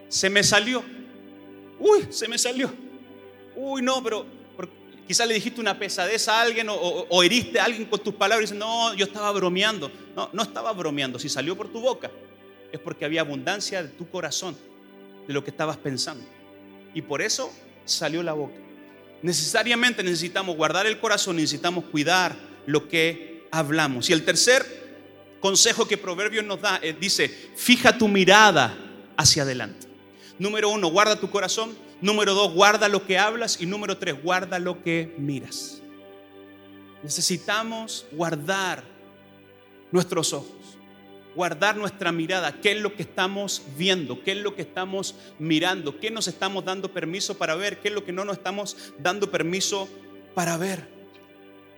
se 0.10 0.30
me 0.30 0.44
salió. 0.44 0.84
Uy, 1.80 2.08
se 2.10 2.28
me 2.28 2.38
salió. 2.38 2.72
Uy, 3.56 3.82
no, 3.82 4.04
pero 4.04 4.26
quizás 5.08 5.28
le 5.28 5.36
dijiste 5.36 5.62
una 5.62 5.78
pesadez 5.78 6.28
a 6.28 6.42
alguien 6.42 6.68
o, 6.70 7.24
heriste 7.24 7.60
a 7.60 7.66
alguien 7.66 7.86
con 7.86 8.00
tus 8.00 8.16
palabras 8.16 8.50
y 8.50 8.54
dices, 8.54 8.60
no, 8.60 8.94
yo 8.94 9.06
estaba 9.06 9.32
bromeando. 9.32 9.92
No, 10.16 10.30
no 10.34 10.44
estaba 10.44 10.72
bromeando, 10.74 11.20
si 11.20 11.30
salió 11.30 11.56
por 11.56 11.72
tu 11.72 11.80
boca 11.80 12.10
es 12.76 12.82
porque 12.82 13.06
había 13.06 13.22
abundancia 13.22 13.82
de 13.82 13.90
tu 13.90 14.10
corazón, 14.10 14.56
de 15.28 15.34
lo 15.34 15.44
que 15.44 15.50
estabas 15.50 15.78
pensando. 15.78 16.24
Y 16.94 17.02
por 17.02 17.22
eso 17.22 17.52
salió 17.86 18.22
la 18.22 18.34
boca. 18.34 18.56
Necesariamente 19.22 20.04
necesitamos 20.04 20.56
guardar 20.56 20.86
el 20.86 21.00
corazón, 21.00 21.38
necesitamos 21.38 21.86
cuidar 21.86 22.36
lo 22.68 22.88
que 22.88 23.48
hablamos. 23.52 24.10
Y 24.10 24.14
el 24.14 24.24
tercer 24.24 24.66
consejo 25.40 25.88
que 25.88 25.98
Proverbios 25.98 26.46
nos 26.46 26.62
da 26.62 26.78
es, 26.78 27.00
dice, 27.00 27.30
fija 27.56 27.98
tu 27.98 28.08
mirada 28.08 28.78
hacia 29.18 29.44
adelante. 29.44 29.88
Número 30.38 30.70
uno, 30.70 30.88
guarda 30.88 31.20
tu 31.20 31.30
corazón. 31.30 31.76
Número 32.02 32.34
dos, 32.34 32.54
guarda 32.54 32.90
lo 32.90 33.06
que 33.06 33.18
hablas. 33.18 33.62
Y 33.62 33.66
número 33.66 33.98
tres, 33.98 34.22
guarda 34.22 34.60
lo 34.60 34.84
que 34.84 35.14
miras. 35.18 35.82
Necesitamos 37.04 38.06
guardar 38.12 38.84
nuestros 39.92 40.34
ojos, 40.34 40.50
guardar 41.36 41.78
nuestra 41.78 42.12
mirada, 42.12 42.60
qué 42.62 42.72
es 42.72 42.82
lo 42.82 42.96
que 42.96 43.04
estamos 43.04 43.62
viendo, 43.78 44.24
qué 44.24 44.32
es 44.32 44.38
lo 44.38 44.56
que 44.56 44.64
estamos 44.64 45.16
mirando, 45.38 46.00
qué 46.00 46.10
nos 46.10 46.28
estamos 46.28 46.66
dando 46.66 46.92
permiso 46.92 47.38
para 47.38 47.56
ver, 47.56 47.80
qué 47.80 47.90
es 47.90 47.94
lo 47.94 48.04
que 48.04 48.12
no 48.12 48.26
nos 48.26 48.38
estamos 48.38 48.76
dando 48.98 49.30
permiso 49.30 49.88
para 50.34 50.58
ver. 50.58 50.96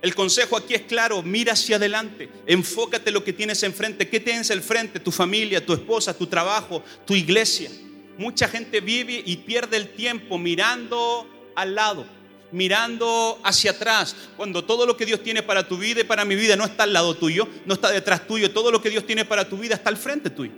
El 0.02 0.16
consejo 0.16 0.56
aquí 0.56 0.76
es 0.76 0.84
claro, 0.84 1.22
mira 1.24 1.54
hacia 1.54 1.76
adelante, 1.76 2.30
enfócate 2.46 3.10
en 3.10 3.16
lo 3.16 3.24
que 3.24 3.34
tienes 3.34 3.62
enfrente, 3.64 4.08
qué 4.08 4.20
tienes 4.20 4.50
al 4.52 4.62
frente, 4.62 5.00
tu 5.00 5.12
familia, 5.12 5.66
tu 5.66 5.74
esposa, 5.74 6.18
tu 6.18 6.28
trabajo, 6.28 6.84
tu 7.06 7.16
iglesia. 7.16 7.70
Mucha 8.18 8.48
gente 8.48 8.82
vive 8.82 9.22
y 9.26 9.38
pierde 9.38 9.78
el 9.78 9.90
tiempo 9.94 10.38
mirando 10.38 11.28
al 11.56 11.76
lado 11.76 12.18
mirando 12.52 13.40
hacia 13.44 13.72
atrás, 13.72 14.16
cuando 14.36 14.64
todo 14.64 14.86
lo 14.86 14.96
que 14.96 15.06
Dios 15.06 15.24
tiene 15.24 15.44
para 15.44 15.68
tu 15.68 15.78
vida 15.78 16.02
y 16.02 16.04
para 16.04 16.26
mi 16.26 16.36
vida 16.36 16.56
no 16.56 16.66
está 16.66 16.84
al 16.84 16.94
lado 16.94 17.16
tuyo, 17.16 17.48
no 17.66 17.74
está 17.74 17.90
detrás 17.92 18.26
tuyo, 18.28 18.52
todo 18.52 18.72
lo 18.72 18.82
que 18.82 18.90
Dios 18.90 19.06
tiene 19.06 19.26
para 19.26 19.48
tu 19.50 19.58
vida 19.58 19.76
está 19.76 19.90
al 19.90 19.98
frente 19.98 20.30
tuyo. 20.30 20.54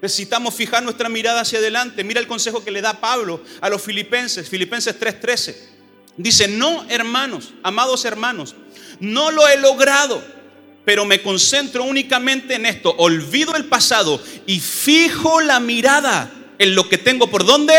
Necesitamos 0.00 0.54
fijar 0.54 0.82
nuestra 0.82 1.08
mirada 1.08 1.40
hacia 1.40 1.58
adelante. 1.58 2.04
Mira 2.04 2.20
el 2.20 2.26
consejo 2.26 2.62
que 2.62 2.70
le 2.70 2.82
da 2.82 3.00
Pablo 3.00 3.42
a 3.60 3.70
los 3.70 3.80
filipenses, 3.80 4.48
Filipenses 4.48 4.98
3:13. 5.00 5.56
Dice, 6.16 6.46
no 6.46 6.86
hermanos, 6.90 7.54
amados 7.62 8.04
hermanos, 8.04 8.54
no 9.00 9.30
lo 9.30 9.48
he 9.48 9.56
logrado, 9.56 10.22
pero 10.84 11.04
me 11.04 11.22
concentro 11.22 11.84
únicamente 11.84 12.54
en 12.54 12.66
esto. 12.66 12.94
Olvido 12.98 13.56
el 13.56 13.66
pasado 13.66 14.22
y 14.46 14.60
fijo 14.60 15.40
la 15.40 15.60
mirada 15.60 16.30
en 16.58 16.74
lo 16.74 16.88
que 16.88 16.98
tengo 16.98 17.28
por 17.30 17.44
dónde? 17.44 17.74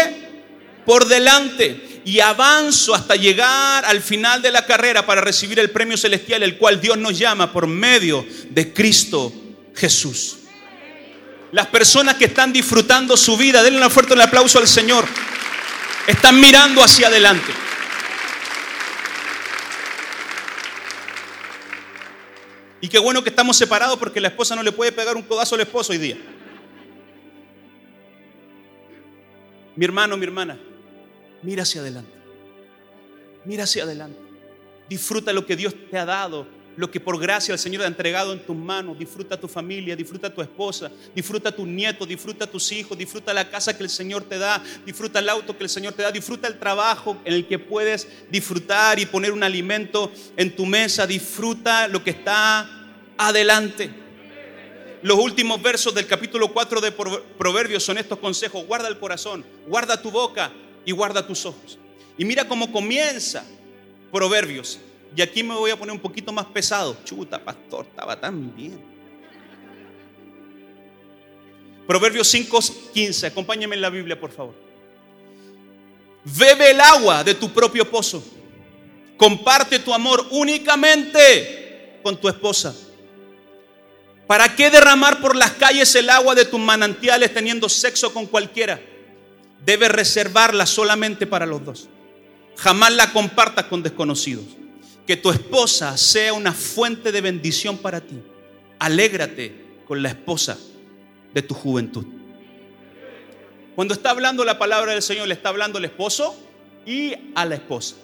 Por 0.85 1.07
delante 1.07 2.01
y 2.05 2.19
avanzo 2.19 2.93
hasta 2.93 3.15
llegar 3.15 3.83
al 3.83 4.01
final 4.01 4.41
de 4.41 4.51
la 4.51 4.65
carrera 4.65 5.05
para 5.05 5.21
recibir 5.21 5.59
el 5.59 5.71
premio 5.71 5.97
celestial, 5.97 6.43
el 6.43 6.57
cual 6.57 6.79
Dios 6.79 6.97
nos 6.97 7.17
llama 7.17 7.51
por 7.51 7.65
medio 7.65 8.25
de 8.51 8.71
Cristo 8.71 9.33
Jesús. 9.75 10.37
Las 11.51 11.67
personas 11.67 12.15
que 12.15 12.25
están 12.25 12.53
disfrutando 12.53 13.17
su 13.17 13.37
vida, 13.37 13.63
denle 13.63 13.83
un 13.83 13.91
fuerte 13.91 14.21
aplauso 14.21 14.59
al 14.59 14.67
Señor, 14.67 15.05
están 16.05 16.39
mirando 16.39 16.83
hacia 16.83 17.07
adelante. 17.07 17.51
Y 22.85 22.87
qué 22.87 22.99
bueno 22.99 23.23
que 23.23 23.29
estamos 23.29 23.57
separados 23.57 23.97
porque 23.97 24.21
la 24.21 24.27
esposa 24.27 24.55
no 24.55 24.61
le 24.61 24.71
puede 24.71 24.91
pegar 24.91 25.15
un 25.15 25.23
codazo 25.23 25.55
al 25.55 25.61
esposo 25.61 25.91
hoy 25.91 25.97
día. 25.97 26.17
Mi 29.75 29.85
hermano, 29.85 30.15
mi 30.15 30.23
hermana, 30.23 30.55
Mira 31.41 31.63
hacia 31.63 31.81
adelante. 31.81 32.11
Mira 33.43 33.63
hacia 33.63 33.85
adelante. 33.85 34.19
Disfruta 34.87 35.33
lo 35.33 35.47
que 35.47 35.55
Dios 35.55 35.73
te 35.89 35.97
ha 35.97 36.05
dado, 36.05 36.47
lo 36.77 36.91
que 36.91 36.99
por 36.99 37.19
gracia 37.19 37.53
el 37.53 37.59
Señor 37.59 37.83
ha 37.83 37.87
entregado 37.87 38.33
en 38.33 38.45
tus 38.45 38.55
manos. 38.55 38.97
Disfruta 38.97 39.39
tu 39.39 39.47
familia, 39.47 39.95
disfruta 39.95 40.33
tu 40.33 40.41
esposa, 40.41 40.91
disfruta 41.13 41.51
tu 41.51 41.65
nieto, 41.65 42.05
disfruta 42.05 42.47
tus 42.47 42.71
hijos, 42.71 42.97
disfruta 42.97 43.33
la 43.33 43.49
casa 43.49 43.77
que 43.77 43.83
el 43.83 43.89
Señor 43.89 44.23
te 44.23 44.37
da, 44.37 44.61
disfruta 44.85 45.19
el 45.19 45.29
auto 45.29 45.57
que 45.57 45.63
el 45.63 45.69
Señor 45.69 45.93
te 45.93 46.03
da, 46.03 46.11
disfruta 46.11 46.47
el 46.47 46.59
trabajo 46.59 47.17
en 47.25 47.33
el 47.33 47.47
que 47.47 47.59
puedes 47.59 48.07
disfrutar 48.29 48.99
y 48.99 49.05
poner 49.05 49.31
un 49.31 49.43
alimento 49.43 50.11
en 50.37 50.55
tu 50.55 50.65
mesa. 50.65 51.07
Disfruta 51.07 51.87
lo 51.87 52.03
que 52.03 52.11
está 52.11 52.69
adelante. 53.17 53.89
Los 55.01 55.19
últimos 55.19 55.61
versos 55.61 55.93
del 55.93 56.07
capítulo 56.07 56.51
4 56.51 56.81
de 56.81 56.91
Proverbios 56.91 57.83
son 57.83 57.97
estos 57.97 58.19
consejos. 58.19 58.65
Guarda 58.65 58.87
el 58.87 58.97
corazón, 58.97 59.45
guarda 59.67 60.01
tu 60.01 60.09
boca, 60.09 60.51
y 60.85 60.91
guarda 60.91 61.25
tus 61.25 61.45
ojos. 61.45 61.77
Y 62.17 62.23
mira 62.23 62.47
cómo 62.47 62.71
comienza 62.71 63.43
Proverbios. 64.11 64.79
Y 65.15 65.21
aquí 65.21 65.43
me 65.43 65.55
voy 65.55 65.71
a 65.71 65.77
poner 65.77 65.93
un 65.93 65.99
poquito 65.99 66.31
más 66.33 66.45
pesado. 66.47 66.97
Chuta, 67.03 67.43
pastor, 67.43 67.85
estaba 67.89 68.19
tan 68.19 68.55
bien. 68.55 68.79
Proverbios 71.87 72.27
5:15. 72.33 73.27
Acompáñame 73.27 73.75
en 73.75 73.81
la 73.81 73.89
Biblia, 73.89 74.19
por 74.19 74.31
favor. 74.31 74.55
Bebe 76.23 76.71
el 76.71 76.81
agua 76.81 77.23
de 77.23 77.35
tu 77.35 77.51
propio 77.51 77.89
pozo. 77.89 78.23
Comparte 79.15 79.79
tu 79.79 79.93
amor 79.93 80.25
únicamente 80.31 81.99
con 82.03 82.19
tu 82.19 82.27
esposa. 82.27 82.75
¿Para 84.27 84.55
qué 84.55 84.69
derramar 84.69 85.21
por 85.21 85.35
las 85.35 85.51
calles 85.51 85.93
el 85.95 86.09
agua 86.09 86.35
de 86.35 86.45
tus 86.45 86.59
manantiales 86.59 87.33
teniendo 87.33 87.69
sexo 87.69 88.11
con 88.11 88.25
cualquiera? 88.25 88.81
debes 89.65 89.89
reservarla 89.89 90.65
solamente 90.65 91.25
para 91.25 91.45
los 91.45 91.65
dos. 91.65 91.89
Jamás 92.55 92.93
la 92.93 93.11
compartas 93.11 93.65
con 93.65 93.83
desconocidos. 93.83 94.45
Que 95.05 95.17
tu 95.17 95.29
esposa 95.29 95.97
sea 95.97 96.33
una 96.33 96.51
fuente 96.51 97.11
de 97.11 97.21
bendición 97.21 97.77
para 97.77 98.01
ti. 98.01 98.21
Alégrate 98.79 99.53
con 99.87 100.01
la 100.01 100.09
esposa 100.09 100.57
de 101.33 101.41
tu 101.41 101.53
juventud. 101.53 102.05
Cuando 103.75 103.93
está 103.93 104.11
hablando 104.11 104.45
la 104.45 104.57
palabra 104.57 104.93
del 104.93 105.01
Señor, 105.01 105.27
le 105.27 105.33
está 105.33 105.49
hablando 105.49 105.77
al 105.77 105.85
esposo 105.85 106.35
y 106.85 107.13
a 107.35 107.45
la 107.45 107.55
esposa. 107.55 107.95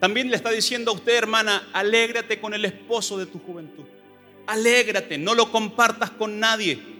También 0.00 0.30
le 0.30 0.36
está 0.36 0.50
diciendo 0.50 0.92
a 0.92 0.94
usted, 0.94 1.16
hermana, 1.16 1.68
alégrate 1.72 2.40
con 2.40 2.54
el 2.54 2.64
esposo 2.64 3.18
de 3.18 3.26
tu 3.26 3.38
juventud. 3.38 3.84
Alégrate, 4.46 5.18
no 5.18 5.34
lo 5.34 5.50
compartas 5.50 6.10
con 6.10 6.40
nadie. 6.40 6.97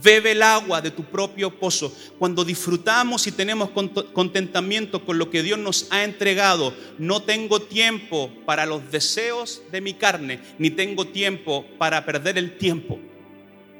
Bebe 0.00 0.32
el 0.32 0.42
agua 0.42 0.80
de 0.80 0.90
tu 0.90 1.04
propio 1.04 1.50
pozo. 1.58 1.94
Cuando 2.18 2.44
disfrutamos 2.44 3.26
y 3.26 3.32
tenemos 3.32 3.70
contentamiento 4.12 5.04
con 5.04 5.18
lo 5.18 5.28
que 5.28 5.42
Dios 5.42 5.58
nos 5.58 5.86
ha 5.90 6.04
entregado, 6.04 6.74
no 6.98 7.22
tengo 7.22 7.60
tiempo 7.60 8.30
para 8.46 8.64
los 8.64 8.90
deseos 8.90 9.62
de 9.70 9.80
mi 9.80 9.94
carne, 9.94 10.40
ni 10.58 10.70
tengo 10.70 11.06
tiempo 11.06 11.66
para 11.78 12.04
perder 12.06 12.38
el 12.38 12.56
tiempo, 12.56 12.98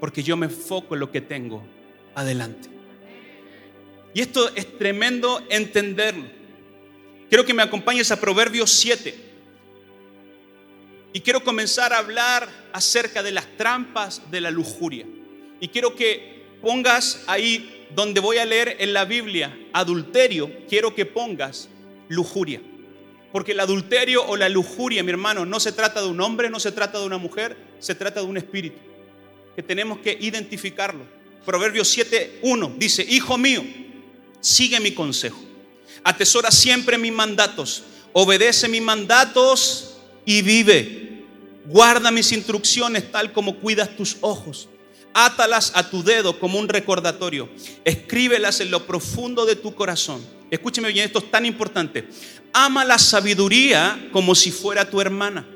porque 0.00 0.22
yo 0.22 0.36
me 0.36 0.46
enfoco 0.46 0.94
en 0.94 1.00
lo 1.00 1.10
que 1.10 1.20
tengo 1.20 1.62
adelante. 2.14 2.68
Y 4.14 4.20
esto 4.20 4.50
es 4.54 4.78
tremendo 4.78 5.42
entenderlo. 5.48 6.26
Quiero 7.28 7.46
que 7.46 7.54
me 7.54 7.62
acompañes 7.62 8.10
a 8.10 8.20
Proverbios 8.20 8.70
7. 8.70 9.30
Y 11.14 11.20
quiero 11.20 11.42
comenzar 11.42 11.92
a 11.92 11.98
hablar 11.98 12.46
acerca 12.72 13.22
de 13.22 13.32
las 13.32 13.46
trampas 13.56 14.30
de 14.30 14.42
la 14.42 14.50
lujuria. 14.50 15.06
Y 15.62 15.68
quiero 15.68 15.94
que 15.94 16.42
pongas 16.60 17.22
ahí 17.28 17.86
donde 17.94 18.18
voy 18.18 18.38
a 18.38 18.44
leer 18.44 18.78
en 18.80 18.92
la 18.92 19.04
Biblia 19.04 19.56
adulterio, 19.72 20.50
quiero 20.68 20.92
que 20.92 21.06
pongas 21.06 21.68
lujuria. 22.08 22.60
Porque 23.30 23.52
el 23.52 23.60
adulterio 23.60 24.26
o 24.26 24.36
la 24.36 24.48
lujuria, 24.48 25.04
mi 25.04 25.12
hermano, 25.12 25.46
no 25.46 25.60
se 25.60 25.70
trata 25.70 26.02
de 26.02 26.08
un 26.08 26.20
hombre, 26.20 26.50
no 26.50 26.58
se 26.58 26.72
trata 26.72 26.98
de 26.98 27.06
una 27.06 27.16
mujer, 27.16 27.56
se 27.78 27.94
trata 27.94 28.18
de 28.18 28.26
un 28.26 28.38
espíritu. 28.38 28.76
Que 29.54 29.62
tenemos 29.62 30.00
que 30.00 30.18
identificarlo. 30.20 31.04
Proverbios 31.46 31.96
7.1 31.96 32.76
dice, 32.76 33.06
Hijo 33.08 33.38
mío, 33.38 33.62
sigue 34.40 34.80
mi 34.80 34.90
consejo. 34.90 35.40
Atesora 36.02 36.50
siempre 36.50 36.98
mis 36.98 37.12
mandatos. 37.12 37.84
Obedece 38.12 38.68
mis 38.68 38.82
mandatos 38.82 39.96
y 40.26 40.42
vive. 40.42 41.22
Guarda 41.66 42.10
mis 42.10 42.32
instrucciones 42.32 43.12
tal 43.12 43.32
como 43.32 43.60
cuidas 43.60 43.96
tus 43.96 44.16
ojos. 44.22 44.68
Átalas 45.14 45.72
a 45.74 45.88
tu 45.88 46.02
dedo 46.02 46.38
como 46.38 46.58
un 46.58 46.68
recordatorio. 46.68 47.48
Escríbelas 47.84 48.60
en 48.60 48.70
lo 48.70 48.86
profundo 48.86 49.44
de 49.44 49.56
tu 49.56 49.74
corazón. 49.74 50.24
Escúcheme 50.50 50.92
bien, 50.92 51.06
esto 51.06 51.18
es 51.18 51.30
tan 51.30 51.46
importante. 51.46 52.08
Ama 52.52 52.84
la 52.84 52.98
sabiduría 52.98 54.08
como 54.12 54.34
si 54.34 54.50
fuera 54.50 54.88
tu 54.88 55.00
hermana. 55.00 55.46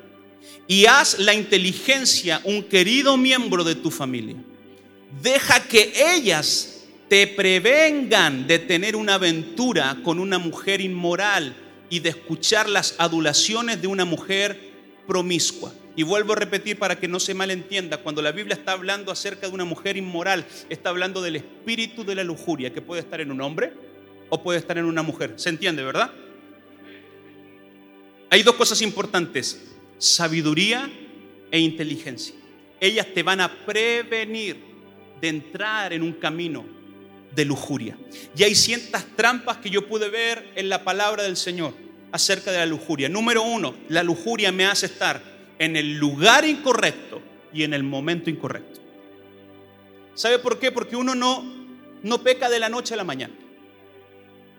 Y 0.67 0.87
haz 0.87 1.19
la 1.19 1.35
inteligencia 1.35 2.41
un 2.45 2.63
querido 2.63 3.17
miembro 3.17 3.63
de 3.65 3.75
tu 3.75 3.91
familia. 3.91 4.37
Deja 5.23 5.63
que 5.63 5.93
ellas 6.15 6.85
te 7.09 7.27
prevengan 7.27 8.47
de 8.47 8.59
tener 8.59 8.97
una 8.97 9.15
aventura 9.15 9.99
con 10.03 10.19
una 10.19 10.39
mujer 10.39 10.81
inmoral 10.81 11.55
y 11.89 12.01
de 12.01 12.11
escuchar 12.11 12.69
las 12.69 12.95
adulaciones 12.99 13.81
de 13.81 13.87
una 13.87 14.05
mujer 14.05 14.73
promiscua. 15.07 15.73
Y 15.97 16.03
vuelvo 16.03 16.35
a 16.35 16.37
repetir 16.37 16.79
para 16.79 17.01
que 17.01 17.09
no 17.09 17.19
se 17.19 17.33
malentienda, 17.33 17.97
cuando 17.97 18.21
la 18.21 18.31
Biblia 18.31 18.55
está 18.55 18.73
hablando 18.73 19.11
acerca 19.11 19.49
de 19.49 19.55
una 19.55 19.65
mujer 19.65 19.97
inmoral, 19.97 20.45
está 20.69 20.91
hablando 20.91 21.23
del 21.23 21.37
espíritu 21.37 22.05
de 22.05 22.15
la 22.15 22.23
lujuria, 22.23 22.73
que 22.73 22.83
puede 22.83 23.01
estar 23.01 23.21
en 23.23 23.33
un 23.33 23.41
hombre 23.41 23.73
o 24.29 24.43
puede 24.43 24.59
estar 24.59 24.77
en 24.77 24.85
una 24.85 25.03
mujer. 25.03 25.33
¿Se 25.37 25.49
entiende, 25.49 25.83
verdad? 25.83 26.13
Hay 28.29 28.43
dos 28.43 28.57
cosas 28.57 28.83
importantes, 28.83 29.73
sabiduría 29.99 30.91
e 31.51 31.59
inteligencia. 31.59 32.35
ellas 32.79 33.07
te 33.15 33.23
van 33.23 33.41
a 33.41 33.65
prevenir 33.65 34.59
de 35.21 35.29
entrar 35.29 35.95
en 35.95 36.03
un 36.03 36.13
camino 36.13 36.67
de 37.35 37.45
lujuria. 37.47 37.97
Y 38.37 38.43
hay 38.43 38.55
ciertas 38.55 39.07
trampas 39.17 39.59
que 39.59 39.71
yo 39.71 39.89
pude 39.89 40.11
ver 40.11 40.53
en 40.57 40.69
la 40.69 40.85
palabra 40.85 41.23
del 41.23 41.39
Señor 41.39 41.73
acerca 42.13 42.53
de 42.53 42.59
la 42.59 42.67
lujuria. 42.67 43.09
Número 43.09 43.43
uno, 43.43 43.75
la 43.89 44.03
lujuria 44.03 44.53
me 44.53 44.67
hace 44.67 44.87
estar 44.87 45.36
en 45.59 45.77
el 45.77 45.99
lugar 45.99 46.45
incorrecto 46.45 47.21
y 47.53 47.63
en 47.63 47.75
el 47.75 47.83
momento 47.83 48.31
incorrecto. 48.31 48.81
¿Sabe 50.15 50.39
por 50.39 50.59
qué? 50.59 50.73
Porque 50.73 50.97
uno 50.97 51.15
no, 51.15 51.45
no 52.03 52.23
peca 52.23 52.49
de 52.49 52.59
la 52.59 52.69
noche 52.69 52.95
a 52.95 52.97
la 52.97 53.05
mañana. 53.05 53.35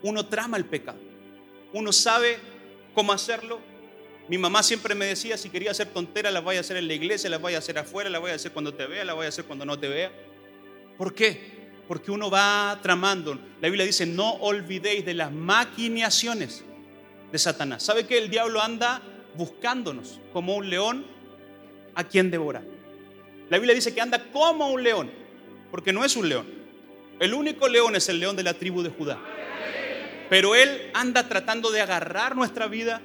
Uno 0.02 0.26
trama 0.26 0.56
el 0.56 0.64
pecado. 0.64 0.98
Uno 1.72 1.92
sabe 1.92 2.38
cómo 2.94 3.12
hacerlo. 3.12 3.60
Mi 4.28 4.38
mamá 4.38 4.62
siempre 4.62 4.94
me 4.94 5.06
decía, 5.06 5.38
si 5.38 5.48
quería 5.48 5.70
hacer 5.70 5.88
tonteras, 5.88 6.32
las 6.32 6.44
voy 6.44 6.56
a 6.56 6.60
hacer 6.60 6.76
en 6.76 6.86
la 6.86 6.94
iglesia, 6.94 7.30
las 7.30 7.40
voy 7.40 7.54
a 7.54 7.58
hacer 7.58 7.78
afuera, 7.78 8.10
las 8.10 8.20
voy 8.20 8.30
a 8.30 8.34
hacer 8.34 8.52
cuando 8.52 8.74
te 8.74 8.86
vea, 8.86 9.04
las 9.04 9.16
voy 9.16 9.26
a 9.26 9.30
hacer 9.30 9.44
cuando 9.44 9.64
no 9.64 9.78
te 9.78 9.88
vea. 9.88 10.12
¿Por 10.96 11.14
qué? 11.14 11.56
Porque 11.88 12.10
uno 12.10 12.30
va 12.30 12.78
tramando. 12.82 13.34
La 13.60 13.68
Biblia 13.68 13.86
dice, 13.86 14.04
no 14.04 14.34
olvidéis 14.34 15.04
de 15.06 15.14
las 15.14 15.32
maquinaciones 15.32 16.62
de 17.32 17.38
Satanás. 17.38 17.82
¿Sabe 17.82 18.06
que 18.06 18.18
el 18.18 18.28
diablo 18.28 18.60
anda 18.60 19.02
buscándonos 19.38 20.20
como 20.34 20.56
un 20.56 20.68
león 20.68 21.06
a 21.94 22.04
quien 22.04 22.30
devorar? 22.30 22.64
La 23.48 23.56
Biblia 23.56 23.74
dice 23.74 23.94
que 23.94 24.00
anda 24.02 24.22
como 24.30 24.70
un 24.70 24.82
león, 24.82 25.10
porque 25.70 25.92
no 25.92 26.04
es 26.04 26.16
un 26.16 26.28
león. 26.28 26.46
El 27.18 27.32
único 27.32 27.68
león 27.68 27.96
es 27.96 28.08
el 28.08 28.20
león 28.20 28.36
de 28.36 28.42
la 28.42 28.54
tribu 28.54 28.82
de 28.82 28.90
Judá. 28.90 29.18
Pero 30.28 30.54
él 30.54 30.90
anda 30.92 31.28
tratando 31.28 31.70
de 31.70 31.80
agarrar 31.80 32.36
nuestra 32.36 32.66
vida, 32.66 33.00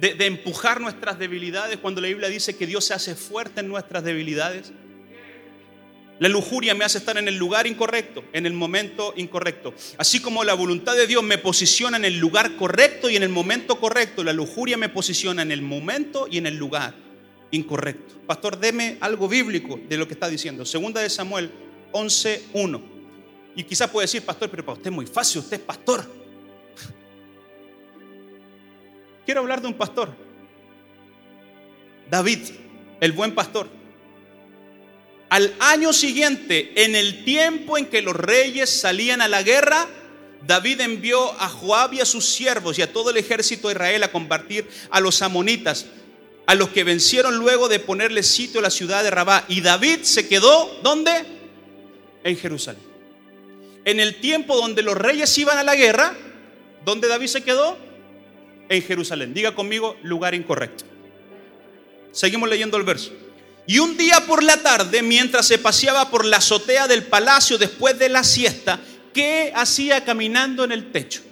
de, 0.00 0.14
de 0.14 0.26
empujar 0.26 0.80
nuestras 0.80 1.18
debilidades, 1.18 1.76
cuando 1.76 2.00
la 2.00 2.08
Biblia 2.08 2.28
dice 2.28 2.56
que 2.56 2.66
Dios 2.66 2.84
se 2.84 2.94
hace 2.94 3.14
fuerte 3.14 3.60
en 3.60 3.68
nuestras 3.68 4.02
debilidades. 4.02 4.72
La 6.18 6.28
lujuria 6.28 6.74
me 6.74 6.84
hace 6.84 6.98
estar 6.98 7.18
en 7.18 7.28
el 7.28 7.36
lugar 7.36 7.66
incorrecto, 7.66 8.24
en 8.32 8.46
el 8.46 8.54
momento 8.54 9.12
incorrecto. 9.16 9.74
Así 9.98 10.20
como 10.20 10.44
la 10.44 10.54
voluntad 10.54 10.96
de 10.96 11.06
Dios 11.06 11.22
me 11.22 11.36
posiciona 11.36 11.98
en 11.98 12.06
el 12.06 12.18
lugar 12.18 12.56
correcto 12.56 13.10
y 13.10 13.16
en 13.16 13.22
el 13.22 13.28
momento 13.28 13.78
correcto, 13.78 14.24
la 14.24 14.32
lujuria 14.32 14.78
me 14.78 14.88
posiciona 14.88 15.42
en 15.42 15.52
el 15.52 15.60
momento 15.60 16.26
y 16.30 16.38
en 16.38 16.46
el 16.46 16.56
lugar 16.56 16.94
incorrecto. 17.50 18.14
Pastor, 18.26 18.58
deme 18.58 18.96
algo 19.00 19.28
bíblico 19.28 19.78
de 19.88 19.98
lo 19.98 20.08
que 20.08 20.14
está 20.14 20.28
diciendo. 20.28 20.64
Segunda 20.64 21.02
de 21.02 21.10
Samuel 21.10 21.50
11.1. 21.92 22.80
Y 23.54 23.64
quizás 23.64 23.90
puede 23.90 24.04
decir, 24.04 24.22
pastor, 24.22 24.50
pero 24.50 24.64
para 24.64 24.76
usted 24.76 24.90
es 24.90 24.94
muy 24.94 25.06
fácil, 25.06 25.40
usted 25.40 25.58
es 25.58 25.62
pastor. 25.62 26.04
Quiero 29.26 29.40
hablar 29.40 29.60
de 29.60 29.68
un 29.68 29.74
pastor. 29.74 30.10
David, 32.10 32.38
el 33.00 33.12
buen 33.12 33.34
pastor. 33.34 33.68
Al 35.28 35.54
año 35.58 35.92
siguiente, 35.92 36.72
en 36.76 36.94
el 36.94 37.24
tiempo 37.24 37.76
en 37.78 37.86
que 37.86 38.02
los 38.02 38.14
reyes 38.14 38.70
salían 38.70 39.20
a 39.20 39.28
la 39.28 39.42
guerra, 39.42 39.88
David 40.46 40.80
envió 40.80 41.32
a 41.40 41.48
Joab 41.48 41.94
y 41.94 42.00
a 42.00 42.04
sus 42.04 42.26
siervos 42.26 42.78
y 42.78 42.82
a 42.82 42.92
todo 42.92 43.10
el 43.10 43.16
ejército 43.16 43.68
de 43.68 43.74
Israel 43.74 44.04
a 44.04 44.12
combatir 44.12 44.68
a 44.90 45.00
los 45.00 45.22
amonitas, 45.22 45.86
a 46.46 46.54
los 46.54 46.68
que 46.68 46.84
vencieron 46.84 47.36
luego 47.38 47.68
de 47.68 47.80
ponerle 47.80 48.22
sitio 48.22 48.60
a 48.60 48.62
la 48.62 48.70
ciudad 48.70 49.02
de 49.02 49.10
Rabá. 49.10 49.44
Y 49.48 49.62
David 49.62 50.02
se 50.02 50.28
quedó, 50.28 50.78
¿dónde? 50.84 51.10
En 52.22 52.36
Jerusalén. 52.36 52.82
En 53.84 53.98
el 53.98 54.20
tiempo 54.20 54.56
donde 54.56 54.82
los 54.82 54.96
reyes 54.96 55.36
iban 55.38 55.58
a 55.58 55.64
la 55.64 55.74
guerra, 55.74 56.14
¿dónde 56.84 57.08
David 57.08 57.26
se 57.26 57.42
quedó? 57.42 57.76
En 58.68 58.82
Jerusalén. 58.82 59.34
Diga 59.34 59.56
conmigo, 59.56 59.96
lugar 60.04 60.34
incorrecto. 60.36 60.84
Seguimos 62.12 62.48
leyendo 62.48 62.76
el 62.76 62.84
verso. 62.84 63.12
Y 63.66 63.80
un 63.80 63.96
día 63.96 64.24
por 64.26 64.44
la 64.44 64.62
tarde, 64.62 65.02
mientras 65.02 65.48
se 65.48 65.58
paseaba 65.58 66.08
por 66.08 66.24
la 66.24 66.36
azotea 66.36 66.86
del 66.86 67.04
palacio 67.04 67.58
después 67.58 67.98
de 67.98 68.08
la 68.08 68.22
siesta, 68.22 68.78
¿qué 69.12 69.52
hacía 69.54 70.04
caminando 70.04 70.62
en 70.62 70.70
el 70.70 70.92
techo? 70.92 71.22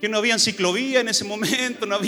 Que 0.00 0.08
no 0.08 0.18
había 0.18 0.36
ciclovía 0.38 1.00
en 1.00 1.08
ese 1.08 1.24
momento, 1.24 1.86
no, 1.86 2.00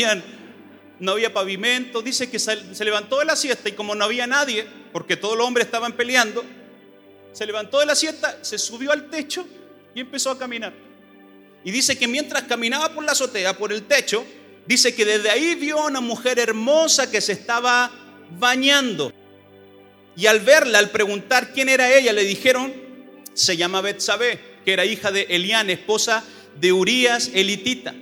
no 0.98 1.12
había 1.12 1.32
pavimento. 1.32 2.02
Dice 2.02 2.28
que 2.28 2.40
se 2.40 2.84
levantó 2.84 3.20
de 3.20 3.24
la 3.24 3.36
siesta 3.36 3.68
y 3.68 3.72
como 3.72 3.94
no 3.94 4.04
había 4.04 4.26
nadie, 4.26 4.66
porque 4.92 5.16
todos 5.16 5.38
los 5.38 5.46
hombres 5.46 5.66
estaban 5.66 5.92
peleando, 5.92 6.44
se 7.32 7.46
levantó 7.46 7.78
de 7.78 7.86
la 7.86 7.94
siesta, 7.94 8.38
se 8.42 8.58
subió 8.58 8.90
al 8.90 9.08
techo 9.10 9.46
y 9.94 10.00
empezó 10.00 10.32
a 10.32 10.38
caminar. 10.38 10.87
Y 11.64 11.70
dice 11.70 11.98
que 11.98 12.08
mientras 12.08 12.44
caminaba 12.44 12.94
por 12.94 13.04
la 13.04 13.12
azotea, 13.12 13.56
por 13.56 13.72
el 13.72 13.82
techo, 13.82 14.24
dice 14.66 14.94
que 14.94 15.04
desde 15.04 15.30
ahí 15.30 15.54
vio 15.54 15.84
una 15.84 16.00
mujer 16.00 16.38
hermosa 16.38 17.10
que 17.10 17.20
se 17.20 17.32
estaba 17.32 17.90
bañando. 18.38 19.12
Y 20.16 20.26
al 20.26 20.40
verla, 20.40 20.78
al 20.78 20.90
preguntar 20.90 21.52
quién 21.52 21.68
era 21.68 21.92
ella, 21.92 22.12
le 22.12 22.24
dijeron, 22.24 22.72
se 23.34 23.56
llama 23.56 23.80
Betsabé, 23.80 24.40
que 24.64 24.72
era 24.72 24.84
hija 24.84 25.12
de 25.12 25.22
Elián, 25.30 25.70
esposa 25.70 26.24
de 26.60 26.72
Urías 26.72 27.30
elitita, 27.34 27.94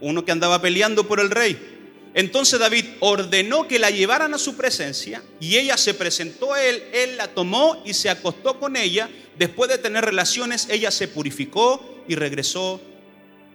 uno 0.00 0.24
que 0.24 0.32
andaba 0.32 0.60
peleando 0.62 1.06
por 1.08 1.20
el 1.20 1.30
rey. 1.30 1.75
Entonces 2.16 2.58
David 2.58 2.86
ordenó 3.00 3.68
que 3.68 3.78
la 3.78 3.90
llevaran 3.90 4.32
a 4.32 4.38
su 4.38 4.56
presencia 4.56 5.22
y 5.38 5.58
ella 5.58 5.76
se 5.76 5.92
presentó 5.92 6.54
a 6.54 6.64
él, 6.64 6.82
él 6.94 7.18
la 7.18 7.28
tomó 7.28 7.82
y 7.84 7.92
se 7.92 8.08
acostó 8.08 8.58
con 8.58 8.74
ella. 8.74 9.10
Después 9.38 9.68
de 9.68 9.76
tener 9.76 10.02
relaciones, 10.02 10.66
ella 10.70 10.90
se 10.90 11.08
purificó 11.08 12.02
y 12.08 12.14
regresó 12.14 12.80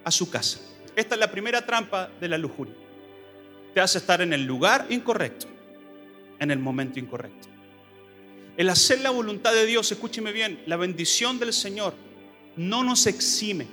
a 0.04 0.12
su 0.12 0.30
casa. 0.30 0.60
Esta 0.96 1.16
es 1.16 1.20
la 1.20 1.32
primera 1.32 1.66
trampa 1.66 2.12
de 2.22 2.28
la 2.28 2.38
lujuria. 2.38 2.76
Te 3.74 3.82
hace 3.82 3.98
estar 3.98 4.22
en 4.22 4.32
el 4.32 4.46
lugar 4.46 4.86
incorrecto, 4.92 5.48
en 6.38 6.52
el 6.52 6.60
momento 6.60 7.00
incorrecto. 7.00 7.48
El 8.58 8.70
hacer 8.70 9.02
la 9.02 9.10
voluntad 9.10 9.54
de 9.54 9.66
Dios, 9.66 9.92
escúcheme 9.92 10.32
bien, 10.32 10.62
la 10.68 10.78
bendición 10.78 11.40
del 11.40 11.52
Señor 11.52 11.96
no 12.56 12.84
nos 12.84 13.08
exime 13.08 13.66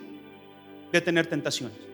de 0.90 1.01
tener 1.03 1.27
tentaciones. 1.27 1.88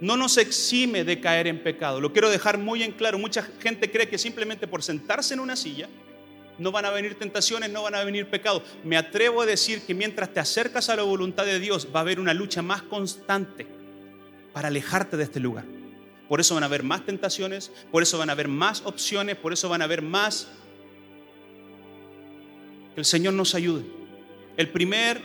No 0.00 0.16
nos 0.16 0.36
exime 0.38 1.04
de 1.04 1.20
caer 1.20 1.46
en 1.46 1.62
pecado. 1.62 2.00
Lo 2.00 2.12
quiero 2.12 2.30
dejar 2.30 2.58
muy 2.58 2.82
en 2.82 2.92
claro. 2.92 3.18
Mucha 3.18 3.42
gente 3.60 3.90
cree 3.90 4.08
que 4.08 4.18
simplemente 4.18 4.66
por 4.66 4.82
sentarse 4.82 5.34
en 5.34 5.40
una 5.40 5.56
silla 5.56 5.88
no 6.58 6.70
van 6.70 6.84
a 6.84 6.90
venir 6.90 7.16
tentaciones, 7.16 7.70
no 7.70 7.82
van 7.82 7.94
a 7.94 8.04
venir 8.04 8.28
pecados. 8.28 8.62
Me 8.84 8.96
atrevo 8.96 9.42
a 9.42 9.46
decir 9.46 9.82
que 9.82 9.94
mientras 9.94 10.32
te 10.32 10.40
acercas 10.40 10.88
a 10.88 10.96
la 10.96 11.02
voluntad 11.02 11.44
de 11.44 11.58
Dios 11.58 11.88
va 11.94 12.00
a 12.00 12.02
haber 12.02 12.20
una 12.20 12.34
lucha 12.34 12.62
más 12.62 12.82
constante 12.82 13.66
para 14.52 14.68
alejarte 14.68 15.16
de 15.16 15.24
este 15.24 15.40
lugar. 15.40 15.64
Por 16.28 16.40
eso 16.40 16.54
van 16.54 16.62
a 16.62 16.66
haber 16.66 16.82
más 16.82 17.04
tentaciones, 17.04 17.70
por 17.90 18.02
eso 18.02 18.18
van 18.18 18.30
a 18.30 18.32
haber 18.32 18.48
más 18.48 18.82
opciones, 18.84 19.36
por 19.36 19.52
eso 19.52 19.68
van 19.68 19.82
a 19.82 19.84
haber 19.84 20.02
más... 20.02 20.48
Que 22.94 23.00
el 23.00 23.04
Señor 23.04 23.34
nos 23.34 23.54
ayude. 23.54 23.84
El 24.56 24.68
primer, 24.70 25.20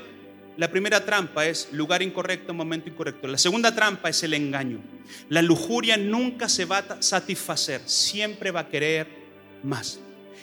la 0.59 0.69
primera 0.69 1.05
trampa 1.05 1.47
es 1.47 1.69
lugar 1.71 2.01
incorrecto, 2.01 2.53
momento 2.53 2.89
incorrecto. 2.89 3.29
La 3.29 3.37
segunda 3.37 3.73
trampa 3.73 4.09
es 4.09 4.21
el 4.23 4.33
engaño. 4.33 4.81
La 5.29 5.41
lujuria 5.41 5.95
nunca 5.95 6.49
se 6.49 6.65
va 6.65 6.79
a 6.79 7.01
satisfacer, 7.01 7.81
siempre 7.85 8.51
va 8.51 8.59
a 8.59 8.67
querer 8.67 9.07
más 9.63 10.01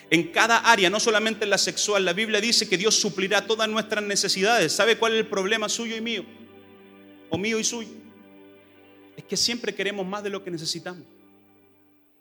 en 0.08 0.28
cada 0.28 0.56
área, 0.58 0.88
no 0.88 1.00
solamente 1.00 1.44
en 1.44 1.50
la 1.50 1.58
sexual. 1.58 2.06
La 2.06 2.14
Biblia 2.14 2.40
dice 2.40 2.66
que 2.66 2.78
Dios 2.78 2.94
suplirá 2.94 3.46
todas 3.46 3.68
nuestras 3.68 4.02
necesidades. 4.02 4.72
¿Sabe 4.72 4.96
cuál 4.96 5.12
es 5.12 5.18
el 5.18 5.26
problema 5.26 5.68
suyo 5.68 5.94
y 5.94 6.00
mío? 6.00 6.24
O 7.28 7.36
mío 7.36 7.58
y 7.58 7.64
suyo. 7.64 7.90
Es 9.18 9.24
que 9.24 9.36
siempre 9.36 9.74
queremos 9.74 10.06
más 10.06 10.22
de 10.22 10.30
lo 10.30 10.42
que 10.42 10.50
necesitamos. 10.50 11.04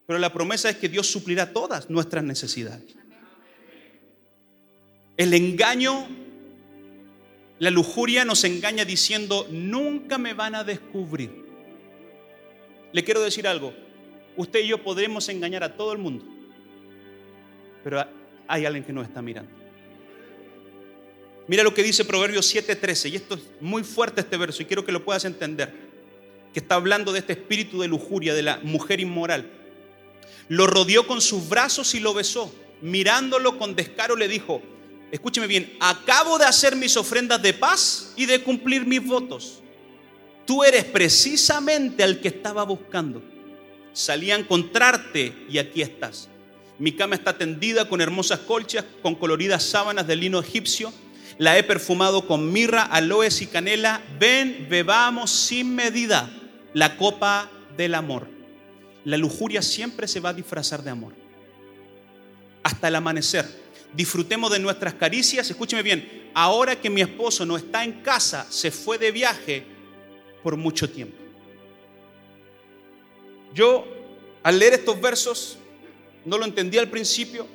Pero 0.06 0.20
la 0.20 0.34
promesa 0.34 0.70
es 0.70 0.76
que 0.76 0.90
Dios 0.90 1.10
suplirá 1.10 1.54
todas 1.54 1.90
nuestras 1.90 2.26
necesidades. 2.26 2.84
El 5.16 5.34
engaño, 5.34 6.25
la 7.60 7.70
lujuria 7.70 8.26
nos 8.26 8.44
engaña 8.44 8.86
diciendo, 8.86 9.48
nunca 9.50 10.18
me 10.18 10.34
van 10.34 10.56
a 10.56 10.64
descubrir. 10.64 11.46
Le 12.92 13.04
quiero 13.04 13.22
decir 13.22 13.48
algo, 13.48 13.74
usted 14.38 14.60
y 14.60 14.68
yo 14.68 14.84
podremos 14.84 15.30
engañar 15.30 15.64
a 15.64 15.76
todo 15.76 15.92
el 15.92 15.98
mundo 15.98 16.36
pero 17.86 18.04
hay 18.48 18.66
alguien 18.66 18.84
que 18.84 18.92
nos 18.92 19.06
está 19.06 19.22
mirando. 19.22 19.52
Mira 21.48 21.62
lo 21.62 21.72
que 21.76 21.84
dice 21.84 22.04
Proverbios 22.04 22.52
7:13, 22.52 23.12
y 23.12 23.16
esto 23.16 23.36
es 23.36 23.42
muy 23.62 23.84
fuerte 23.84 24.22
este 24.22 24.38
verso, 24.38 24.64
y 24.64 24.66
quiero 24.66 24.84
que 24.84 24.92
lo 24.92 25.06
puedas 25.06 25.24
entender, 25.24 25.72
que 26.52 26.62
está 26.62 26.74
hablando 26.74 27.14
de 27.14 27.20
este 27.20 27.34
espíritu 27.34 27.80
de 27.80 27.88
lujuria, 27.88 28.34
de 28.34 28.42
la 28.42 28.58
mujer 28.64 29.02
inmoral. 29.02 29.52
Lo 30.50 30.66
rodeó 30.66 31.06
con 31.06 31.22
sus 31.22 31.48
brazos 31.48 31.94
y 31.94 32.00
lo 32.00 32.16
besó. 32.16 32.52
Mirándolo 32.82 33.60
con 33.60 33.76
descaro 33.76 34.16
le 34.16 34.28
dijo, 34.28 34.64
escúcheme 35.16 35.48
bien, 35.48 35.78
acabo 35.80 36.38
de 36.38 36.46
hacer 36.46 36.76
mis 36.76 36.96
ofrendas 36.98 37.42
de 37.42 37.54
paz 37.54 38.14
y 38.16 38.26
de 38.26 38.44
cumplir 38.44 38.86
mis 38.86 39.06
votos. 39.06 39.62
Tú 40.46 40.64
eres 40.64 40.86
precisamente 40.86 42.04
al 42.04 42.20
que 42.20 42.28
estaba 42.28 42.64
buscando. 42.64 43.24
Salí 43.94 44.30
a 44.32 44.36
encontrarte 44.36 45.34
y 45.50 45.58
aquí 45.58 45.82
estás. 45.82 46.30
Mi 46.78 46.92
cama 46.92 47.16
está 47.16 47.38
tendida 47.38 47.88
con 47.88 48.02
hermosas 48.02 48.40
colchas, 48.40 48.84
con 49.02 49.16
coloridas 49.16 49.64
sábanas 49.64 50.06
de 50.06 50.18
lino 50.18 50.40
egipcio. 50.40 50.94
La 51.38 51.58
he 51.58 51.64
perfumado 51.64 52.28
con 52.28 52.52
mirra, 52.52 52.84
aloes 52.84 53.42
y 53.42 53.48
canela. 53.48 54.02
Ven, 54.20 54.68
bebamos 54.70 55.32
sin 55.32 55.74
medida 55.74 56.30
la 56.74 56.98
copa 56.98 57.50
del 57.78 57.96
amor. 57.96 58.28
La 59.06 59.18
lujuria 59.18 59.62
siempre 59.62 60.08
se 60.08 60.20
va 60.20 60.30
a 60.30 60.34
disfrazar 60.34 60.84
de 60.84 60.92
amor. 60.92 61.14
Hasta 62.64 62.90
el 62.90 62.96
amanecer. 62.96 63.65
Disfrutemos 63.96 64.52
de 64.52 64.60
nuestras 64.60 64.94
caricias. 64.96 65.50
Escúcheme 65.50 65.84
bien. 65.84 66.30
Ahora 66.34 66.80
que 66.80 66.90
mi 66.90 67.02
esposo 67.02 67.46
no 67.46 67.56
está 67.56 67.84
en 67.84 68.02
casa, 68.02 68.46
se 68.50 68.72
fue 68.72 68.98
de 68.98 69.12
viaje 69.12 69.64
por 70.44 70.58
mucho 70.58 70.90
tiempo. 70.90 71.18
Yo, 73.54 73.88
al 74.44 74.60
leer 74.60 74.74
estos 74.74 75.00
versos, 75.00 75.58
no 76.26 76.38
lo 76.38 76.44
entendí 76.44 76.78
al 76.78 76.90
principio, 76.90 77.48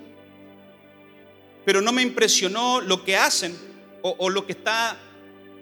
pero 1.64 1.82
no 1.82 1.92
me 1.92 2.00
impresionó 2.00 2.80
lo 2.80 3.04
que 3.04 3.16
hacen 3.16 3.54
o, 4.02 4.30
lo 4.30 4.46
que 4.46 4.52
está 4.52 4.98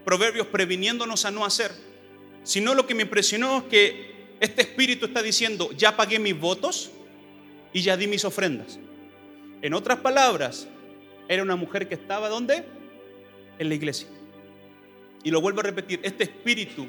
Proverbios 0.04 0.46
previniéndonos 0.46 1.24
a 1.24 1.30
no 1.30 1.44
hacer, 1.44 1.72
sino 2.44 2.72
lo 2.72 2.86
que 2.86 2.94
me 2.94 3.02
impresionó 3.02 3.58
es 3.58 3.64
que 3.64 4.28
este 4.40 4.62
espíritu 4.62 5.06
está 5.06 5.22
diciendo, 5.22 5.70
ya 5.76 5.96
pagué 5.96 6.18
mis 6.18 6.38
votos 6.38 6.92
y 7.72 7.82
ya 7.82 7.96
di 7.96 8.06
mis 8.06 8.24
ofrendas. 8.24 8.78
En 9.62 9.74
otras 9.74 9.98
palabras, 9.98 10.68
era 11.28 11.42
una 11.42 11.56
mujer 11.56 11.88
que 11.88 11.94
estaba 11.94 12.28
¿dónde? 12.28 12.64
En 13.58 13.68
la 13.68 13.74
iglesia. 13.74 14.08
Y 15.24 15.30
lo 15.30 15.40
vuelvo 15.40 15.60
a 15.60 15.64
repetir, 15.64 16.00
este 16.02 16.24
espíritu 16.24 16.86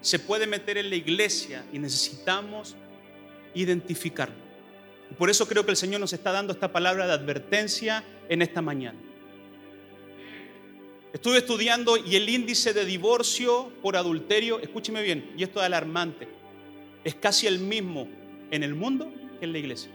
se 0.00 0.18
puede 0.18 0.46
meter 0.46 0.78
en 0.78 0.88
la 0.88 0.96
iglesia 0.96 1.64
y 1.72 1.78
necesitamos 1.78 2.74
identificarlo. 3.54 4.46
Por 5.18 5.30
eso 5.30 5.46
creo 5.46 5.64
que 5.64 5.70
el 5.70 5.76
Señor 5.76 6.00
nos 6.00 6.12
está 6.12 6.32
dando 6.32 6.52
esta 6.52 6.72
palabra 6.72 7.06
de 7.06 7.12
advertencia 7.12 8.02
en 8.28 8.42
esta 8.42 8.60
mañana. 8.60 8.98
Estuve 11.12 11.38
estudiando 11.38 11.96
y 11.96 12.16
el 12.16 12.28
índice 12.28 12.72
de 12.74 12.84
divorcio 12.84 13.72
por 13.82 13.96
adulterio, 13.96 14.58
escúcheme 14.58 15.02
bien, 15.02 15.32
y 15.36 15.44
esto 15.44 15.60
es 15.60 15.66
alarmante, 15.66 16.28
es 17.04 17.14
casi 17.14 17.46
el 17.46 17.58
mismo 17.58 18.08
en 18.50 18.62
el 18.62 18.74
mundo 18.74 19.10
que 19.38 19.46
en 19.46 19.52
la 19.52 19.58
iglesia. 19.58 19.90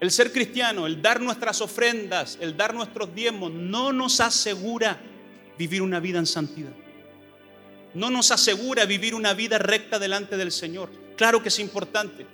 El 0.00 0.10
ser 0.10 0.32
cristiano, 0.32 0.86
el 0.86 1.02
dar 1.02 1.20
nuestras 1.20 1.60
ofrendas, 1.60 2.38
el 2.40 2.56
dar 2.56 2.74
nuestros 2.74 3.14
diezmos, 3.14 3.52
no 3.52 3.92
nos 3.92 4.20
asegura 4.20 4.98
vivir 5.58 5.82
una 5.82 6.00
vida 6.00 6.18
en 6.18 6.26
santidad. 6.26 6.72
No 7.92 8.08
nos 8.08 8.30
asegura 8.30 8.86
vivir 8.86 9.14
una 9.14 9.34
vida 9.34 9.58
recta 9.58 9.98
delante 9.98 10.38
del 10.38 10.52
Señor. 10.52 10.90
Claro 11.16 11.42
que 11.42 11.48
es 11.48 11.58
importante, 11.58 12.26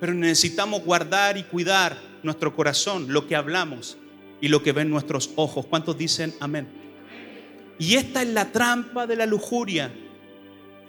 pero 0.00 0.14
necesitamos 0.14 0.82
guardar 0.82 1.36
y 1.36 1.42
cuidar 1.42 1.98
nuestro 2.22 2.56
corazón, 2.56 3.12
lo 3.12 3.26
que 3.26 3.36
hablamos, 3.36 3.98
y 4.40 4.48
lo 4.48 4.62
que 4.62 4.72
ven 4.72 4.90
nuestros 4.90 5.30
ojos. 5.36 5.66
¿Cuántos 5.66 5.96
dicen 5.96 6.34
amén? 6.40 6.68
Y 7.78 7.96
esta 7.96 8.22
es 8.22 8.28
la 8.28 8.52
trampa 8.52 9.06
de 9.06 9.16
la 9.16 9.26
lujuria. 9.26 9.92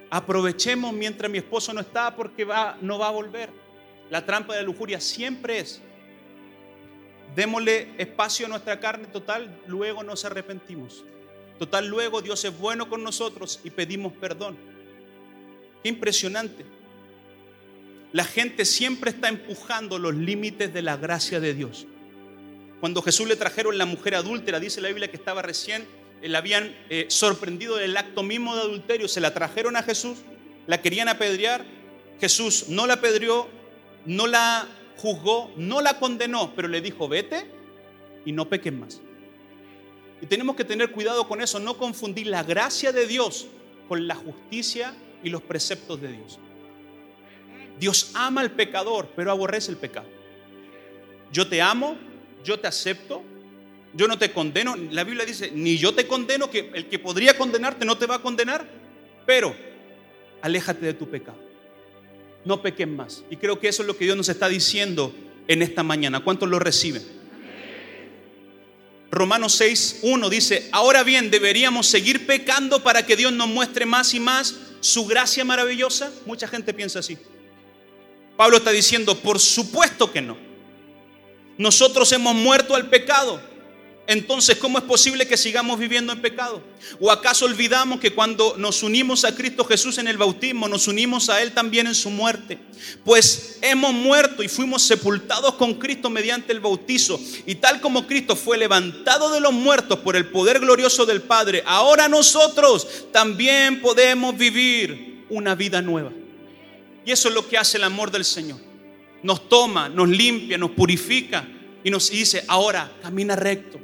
Aprovechemos 0.09 0.93
mientras 0.93 1.31
mi 1.31 1.37
esposo 1.37 1.73
no 1.73 1.81
está 1.81 2.15
porque 2.15 2.45
no 2.81 2.99
va 2.99 3.07
a 3.07 3.11
volver. 3.11 3.64
La 4.09 4.25
trampa 4.25 4.53
de 4.53 4.61
la 4.61 4.65
lujuria 4.65 4.99
siempre 4.99 5.59
es, 5.59 5.81
démosle 7.35 7.89
espacio 7.97 8.45
a 8.45 8.49
nuestra 8.49 8.79
carne 8.79 9.07
total, 9.07 9.61
luego 9.67 10.03
nos 10.03 10.25
arrepentimos. 10.25 11.03
Total, 11.59 11.87
luego 11.87 12.21
Dios 12.21 12.43
es 12.45 12.57
bueno 12.57 12.89
con 12.89 13.03
nosotros 13.03 13.61
y 13.63 13.69
pedimos 13.69 14.13
perdón. 14.13 14.57
Qué 15.81 15.89
impresionante. 15.89 16.65
La 18.11 18.23
gente 18.23 18.65
siempre 18.65 19.11
está 19.11 19.29
empujando 19.29 19.99
los 19.99 20.15
límites 20.15 20.73
de 20.73 20.81
la 20.81 20.97
gracia 20.97 21.39
de 21.39 21.53
Dios. 21.53 21.85
Cuando 22.79 23.01
Jesús 23.01 23.27
le 23.27 23.35
trajeron 23.35 23.77
la 23.77 23.85
mujer 23.85 24.15
adúltera, 24.15 24.59
dice 24.59 24.81
la 24.81 24.89
Biblia 24.89 25.09
que 25.09 25.17
estaba 25.17 25.41
recién, 25.41 25.87
eh, 26.21 26.29
la 26.29 26.39
habían 26.39 26.75
eh, 26.89 27.05
sorprendido 27.09 27.77
del 27.77 27.95
acto 27.97 28.23
mismo 28.23 28.55
de 28.55 28.61
adulterio, 28.61 29.07
se 29.07 29.21
la 29.21 29.33
trajeron 29.33 29.75
a 29.75 29.83
Jesús, 29.83 30.19
la 30.67 30.81
querían 30.81 31.07
apedrear, 31.07 31.65
Jesús 32.19 32.69
no 32.69 32.87
la 32.87 32.95
apedreó, 32.95 33.49
no 34.05 34.27
la 34.27 34.67
juzgó, 34.97 35.51
no 35.57 35.81
la 35.81 35.99
condenó, 35.99 36.53
pero 36.55 36.67
le 36.67 36.81
dijo, 36.81 37.07
vete 37.07 37.45
y 38.25 38.31
no 38.31 38.47
pequen 38.49 38.79
más. 38.79 39.01
Y 40.21 40.25
tenemos 40.27 40.55
que 40.55 40.63
tener 40.63 40.91
cuidado 40.91 41.27
con 41.27 41.41
eso, 41.41 41.59
no 41.59 41.77
confundir 41.77 42.27
la 42.27 42.43
gracia 42.43 42.91
de 42.91 43.05
Dios 43.05 43.47
con 43.87 44.07
la 44.07 44.15
justicia 44.15 44.95
y 45.23 45.29
los 45.29 45.41
preceptos 45.41 46.01
de 46.01 46.13
Dios. 46.13 46.39
Dios 47.79 48.11
ama 48.13 48.41
al 48.41 48.51
pecador, 48.51 49.09
pero 49.15 49.31
aborrece 49.31 49.71
el 49.71 49.77
pecado. 49.77 50.07
Yo 51.31 51.47
te 51.47 51.61
amo, 51.61 51.97
yo 52.43 52.59
te 52.59 52.67
acepto, 52.67 53.23
yo 53.93 54.07
no 54.07 54.17
te 54.17 54.31
condeno. 54.31 54.75
La 54.91 55.03
Biblia 55.03 55.25
dice, 55.25 55.51
ni 55.51 55.77
yo 55.77 55.93
te 55.93 56.07
condeno, 56.07 56.49
que 56.49 56.71
el 56.73 56.87
que 56.87 56.99
podría 56.99 57.37
condenarte 57.37 57.85
no 57.85 57.97
te 57.97 58.05
va 58.05 58.15
a 58.15 58.21
condenar, 58.21 58.65
pero 59.25 59.55
aléjate 60.41 60.85
de 60.85 60.93
tu 60.93 61.09
pecado. 61.09 61.44
No 62.45 62.61
pequen 62.61 62.95
más. 62.95 63.23
Y 63.29 63.37
creo 63.37 63.59
que 63.59 63.67
eso 63.67 63.81
es 63.81 63.87
lo 63.87 63.97
que 63.97 64.05
Dios 64.05 64.15
nos 64.15 64.29
está 64.29 64.47
diciendo 64.47 65.13
en 65.47 65.61
esta 65.61 65.83
mañana. 65.83 66.23
¿Cuántos 66.23 66.47
lo 66.47 66.59
reciben? 66.59 67.03
Romanos 69.11 69.55
6, 69.55 69.99
1 70.01 70.29
dice, 70.29 70.69
ahora 70.71 71.03
bien, 71.03 71.31
¿deberíamos 71.31 71.87
seguir 71.87 72.25
pecando 72.27 72.83
para 72.83 73.05
que 73.05 73.15
Dios 73.15 73.31
nos 73.31 73.47
muestre 73.47 73.85
más 73.85 74.13
y 74.13 74.19
más 74.19 74.55
su 74.81 75.05
gracia 75.05 75.45
maravillosa? 75.45 76.11
Mucha 76.25 76.47
gente 76.47 76.73
piensa 76.73 76.99
así. 76.99 77.17
Pablo 78.35 78.57
está 78.57 78.71
diciendo, 78.71 79.17
por 79.17 79.39
supuesto 79.39 80.11
que 80.11 80.21
no. 80.21 80.37
Nosotros 81.57 82.11
hemos 82.11 82.35
muerto 82.35 82.75
al 82.75 82.89
pecado. 82.89 83.41
Entonces, 84.07 84.57
¿cómo 84.57 84.77
es 84.77 84.83
posible 84.83 85.27
que 85.27 85.35
sigamos 85.35 85.79
viviendo 85.79 86.13
en 86.13 86.21
pecado? 86.21 86.61
¿O 86.99 87.11
acaso 87.11 87.45
olvidamos 87.45 87.99
que 87.99 88.13
cuando 88.13 88.55
nos 88.57 88.83
unimos 88.83 89.25
a 89.25 89.35
Cristo 89.35 89.65
Jesús 89.65 89.97
en 89.97 90.07
el 90.07 90.17
bautismo, 90.17 90.67
nos 90.67 90.87
unimos 90.87 91.29
a 91.29 91.41
Él 91.41 91.53
también 91.53 91.87
en 91.87 91.95
su 91.95 92.09
muerte? 92.11 92.59
Pues 93.03 93.57
hemos 93.61 93.93
muerto 93.93 94.43
y 94.43 94.47
fuimos 94.47 94.83
sepultados 94.83 95.55
con 95.55 95.75
Cristo 95.75 96.09
mediante 96.09 96.53
el 96.53 96.59
bautizo. 96.59 97.19
Y 97.45 97.55
tal 97.55 97.81
como 97.81 98.05
Cristo 98.05 98.35
fue 98.35 98.57
levantado 98.57 99.31
de 99.31 99.39
los 99.39 99.53
muertos 99.53 99.99
por 99.99 100.15
el 100.15 100.27
poder 100.27 100.59
glorioso 100.59 101.05
del 101.05 101.21
Padre, 101.23 101.63
ahora 101.65 102.07
nosotros 102.07 102.87
también 103.11 103.81
podemos 103.81 104.37
vivir 104.37 105.25
una 105.29 105.55
vida 105.55 105.81
nueva. 105.81 106.11
Y 107.05 107.11
eso 107.11 107.29
es 107.29 107.33
lo 107.33 107.47
que 107.47 107.57
hace 107.57 107.77
el 107.77 107.83
amor 107.83 108.11
del 108.11 108.25
Señor 108.25 108.59
nos 109.25 109.49
toma, 109.49 109.89
nos 109.89 110.07
limpia, 110.07 110.57
nos 110.57 110.71
purifica 110.71 111.47
y 111.83 111.89
nos 111.89 112.11
dice, 112.11 112.43
ahora 112.47 112.91
camina 113.01 113.35
recto, 113.35 113.79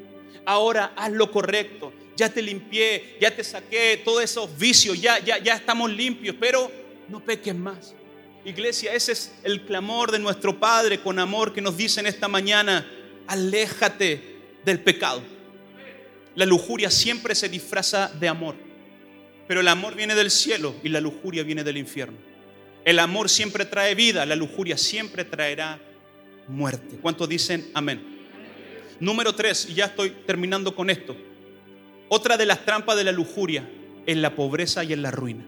ahora 0.45 0.93
haz 0.95 1.12
lo 1.12 1.32
correcto, 1.32 1.93
ya 2.15 2.30
te 2.30 2.41
limpié, 2.41 3.17
ya 3.19 3.36
te 3.36 3.43
saqué 3.43 4.01
todos 4.04 4.23
esos 4.23 4.58
vicios, 4.58 4.99
ya, 4.99 5.19
ya, 5.19 5.38
ya 5.38 5.56
estamos 5.56 5.91
limpios, 5.91 6.36
pero 6.39 6.71
no 7.10 7.23
peques 7.23 7.56
más. 7.56 7.95
Iglesia, 8.43 8.93
ese 8.93 9.12
es 9.12 9.34
el 9.43 9.65
clamor 9.65 10.12
de 10.12 10.19
nuestro 10.19 10.60
Padre 10.60 11.01
con 11.01 11.19
amor 11.19 11.54
que 11.54 11.62
nos 11.62 11.77
dice 11.77 11.99
en 11.99 12.08
esta 12.08 12.27
mañana, 12.27 12.89
aléjate 13.27 14.39
del 14.65 14.80
pecado. 14.80 15.21
La 16.36 16.45
lujuria 16.45 16.89
siempre 16.89 17.36
se 17.36 17.49
disfraza 17.49 18.12
de 18.19 18.27
amor, 18.27 18.56
pero 19.47 19.62
el 19.62 19.67
amor 19.67 19.95
viene 19.95 20.15
del 20.15 20.32
cielo 20.32 20.75
y 20.84 20.89
la 20.89 21.01
lujuria 21.01 21.43
viene 21.43 21.63
del 21.63 21.77
infierno. 21.77 22.17
El 22.84 22.97
amor 22.99 23.30
siempre 23.30 23.65
trae 23.65 23.93
vida, 23.93 24.25
la 24.25 24.36
lujuria 24.36 24.77
siempre 24.77 25.23
traerá 25.23 25.80
muerte. 26.47 26.97
¿Cuántos 27.01 27.30
dicen 27.30 27.69
amén? 27.73 28.20
Número 29.01 29.33
tres, 29.33 29.65
y 29.67 29.73
ya 29.73 29.85
estoy 29.85 30.11
terminando 30.27 30.75
con 30.75 30.91
esto. 30.91 31.17
Otra 32.07 32.37
de 32.37 32.45
las 32.45 32.63
trampas 32.63 32.95
de 32.95 33.03
la 33.03 33.11
lujuria 33.11 33.67
es 34.05 34.15
la 34.15 34.35
pobreza 34.35 34.83
y 34.83 34.93
en 34.93 35.01
la 35.01 35.09
ruina. 35.09 35.43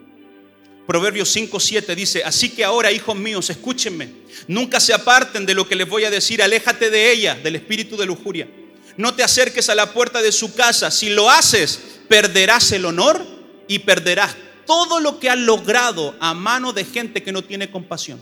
Proverbios 0.87 1.29
5, 1.29 1.59
7 1.59 1.95
dice, 1.95 2.23
así 2.23 2.49
que 2.49 2.63
ahora, 2.63 2.91
hijos 2.91 3.15
míos, 3.15 3.51
escúchenme, 3.51 4.09
nunca 4.47 4.79
se 4.79 4.91
aparten 4.91 5.45
de 5.45 5.53
lo 5.53 5.67
que 5.67 5.75
les 5.75 5.87
voy 5.87 6.03
a 6.03 6.09
decir, 6.09 6.41
aléjate 6.41 6.89
de 6.89 7.11
ella, 7.11 7.35
del 7.35 7.55
espíritu 7.55 7.95
de 7.95 8.07
lujuria. 8.07 8.49
No 8.97 9.13
te 9.13 9.21
acerques 9.21 9.69
a 9.69 9.75
la 9.75 9.93
puerta 9.93 10.23
de 10.23 10.31
su 10.31 10.55
casa, 10.55 10.89
si 10.89 11.11
lo 11.11 11.29
haces, 11.29 11.79
perderás 12.09 12.71
el 12.71 12.85
honor 12.85 13.23
y 13.67 13.79
perderás 13.79 14.35
todo 14.65 14.99
lo 14.99 15.19
que 15.19 15.29
has 15.29 15.37
logrado 15.37 16.15
a 16.19 16.33
mano 16.33 16.73
de 16.73 16.85
gente 16.85 17.21
que 17.21 17.31
no 17.31 17.43
tiene 17.43 17.69
compasión. 17.69 18.19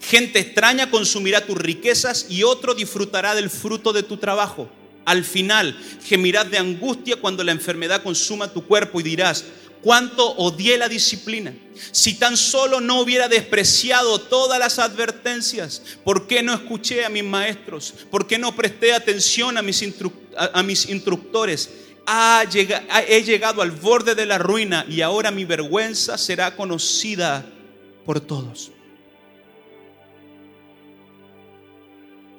Gente 0.00 0.38
extraña 0.38 0.90
consumirá 0.90 1.44
tus 1.44 1.56
riquezas 1.56 2.26
y 2.28 2.42
otro 2.42 2.74
disfrutará 2.74 3.34
del 3.34 3.50
fruto 3.50 3.92
de 3.92 4.02
tu 4.02 4.16
trabajo. 4.16 4.68
Al 5.04 5.24
final 5.24 5.78
gemirás 6.04 6.50
de 6.50 6.58
angustia 6.58 7.16
cuando 7.16 7.44
la 7.44 7.52
enfermedad 7.52 8.02
consuma 8.02 8.52
tu 8.52 8.66
cuerpo 8.66 9.00
y 9.00 9.04
dirás, 9.04 9.44
cuánto 9.86 10.34
odié 10.36 10.78
la 10.78 10.88
disciplina. 10.88 11.54
Si 11.92 12.14
tan 12.14 12.36
solo 12.36 12.80
no 12.80 13.00
hubiera 13.00 13.28
despreciado 13.28 14.20
todas 14.20 14.58
las 14.58 14.80
advertencias, 14.80 15.80
¿por 16.02 16.26
qué 16.26 16.42
no 16.42 16.54
escuché 16.54 17.04
a 17.04 17.08
mis 17.08 17.22
maestros? 17.22 17.94
¿Por 18.10 18.26
qué 18.26 18.36
no 18.36 18.56
presté 18.56 18.92
atención 18.92 19.56
a 19.56 19.62
mis, 19.62 19.84
a 20.52 20.62
mis 20.64 20.88
instructores? 20.88 21.70
he 23.08 23.22
llegado 23.22 23.62
al 23.62 23.72
borde 23.72 24.14
de 24.14 24.26
la 24.26 24.38
ruina 24.38 24.86
y 24.88 25.00
ahora 25.00 25.30
mi 25.30 25.44
vergüenza 25.44 26.16
será 26.18 26.54
conocida 26.56 27.44
por 28.04 28.20
todos. 28.20 28.70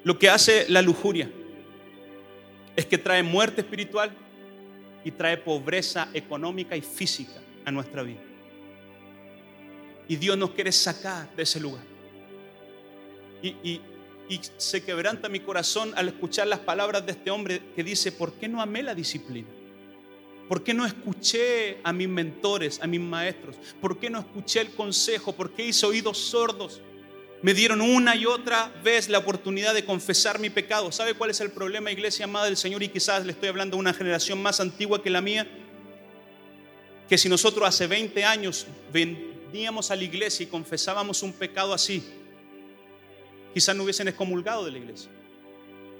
Lo 0.07 0.17
que 0.17 0.29
hace 0.29 0.65
la 0.69 0.81
lujuria 0.81 1.29
es 2.77 2.85
que 2.85 2.97
trae 2.97 3.21
muerte 3.23 3.59
espiritual 3.59 4.09
y 5.03 5.11
trae 5.11 5.35
pobreza 5.35 6.07
económica 6.13 6.77
y 6.77 6.81
física 6.81 7.41
a 7.65 7.71
nuestra 7.71 8.03
vida. 8.03 8.21
Y 10.07 10.15
Dios 10.15 10.37
nos 10.37 10.51
quiere 10.51 10.71
sacar 10.71 11.35
de 11.35 11.43
ese 11.43 11.59
lugar. 11.59 11.83
Y, 13.41 13.49
y, 13.49 13.81
y 14.29 14.39
se 14.55 14.81
quebranta 14.81 15.27
mi 15.27 15.41
corazón 15.41 15.91
al 15.97 16.07
escuchar 16.07 16.47
las 16.47 16.59
palabras 16.59 17.05
de 17.05 17.11
este 17.11 17.29
hombre 17.29 17.61
que 17.75 17.83
dice, 17.83 18.13
¿por 18.13 18.31
qué 18.31 18.47
no 18.47 18.61
amé 18.61 18.83
la 18.83 18.95
disciplina? 18.95 19.49
¿Por 20.47 20.63
qué 20.63 20.73
no 20.73 20.85
escuché 20.85 21.79
a 21.83 21.91
mis 21.91 22.07
mentores, 22.07 22.79
a 22.81 22.87
mis 22.87 23.01
maestros? 23.01 23.57
¿Por 23.81 23.99
qué 23.99 24.09
no 24.09 24.19
escuché 24.19 24.61
el 24.61 24.71
consejo? 24.71 25.33
¿Por 25.33 25.51
qué 25.51 25.65
hice 25.65 25.85
oídos 25.85 26.17
sordos? 26.17 26.81
Me 27.43 27.53
dieron 27.53 27.81
una 27.81 28.15
y 28.15 28.25
otra 28.25 28.71
vez 28.83 29.09
la 29.09 29.19
oportunidad 29.19 29.75
de 29.75 29.85
confesar 29.85 30.39
mi 30.39 30.49
pecado. 30.49 30.91
¿Sabe 30.91 31.13
cuál 31.13 31.29
es 31.29 31.39
el 31.39 31.51
problema, 31.51 31.91
iglesia 31.91 32.25
amada 32.25 32.45
del 32.45 32.57
Señor? 32.57 32.81
Y 32.81 32.89
quizás 32.89 33.25
le 33.25 33.31
estoy 33.31 33.49
hablando 33.49 33.77
a 33.77 33.79
una 33.79 33.93
generación 33.93 34.41
más 34.41 34.59
antigua 34.59 35.03
que 35.03 35.11
la 35.11 35.21
mía. 35.21 35.47
Que 37.07 37.17
si 37.17 37.29
nosotros 37.29 37.67
hace 37.67 37.85
20 37.85 38.25
años 38.25 38.65
veníamos 38.91 39.91
a 39.91 39.95
la 39.95 40.03
iglesia 40.03 40.45
y 40.45 40.47
confesábamos 40.47 41.21
un 41.21 41.31
pecado 41.31 41.73
así, 41.73 42.03
quizás 43.53 43.75
no 43.75 43.83
hubiesen 43.83 44.07
excomulgado 44.07 44.65
de 44.65 44.71
la 44.71 44.77
iglesia. 44.79 45.11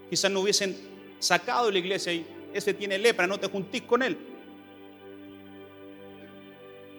Quizás 0.09 0.31
no 0.31 0.39
hubiesen 0.39 0.75
sacado 1.19 1.67
de 1.67 1.73
la 1.73 1.79
iglesia 1.79 2.13
y 2.13 2.25
ese 2.51 2.73
tiene 2.73 2.97
lepra, 2.97 3.27
no 3.27 3.39
te 3.39 3.47
juntís 3.47 3.83
con 3.83 4.01
él. 4.01 4.17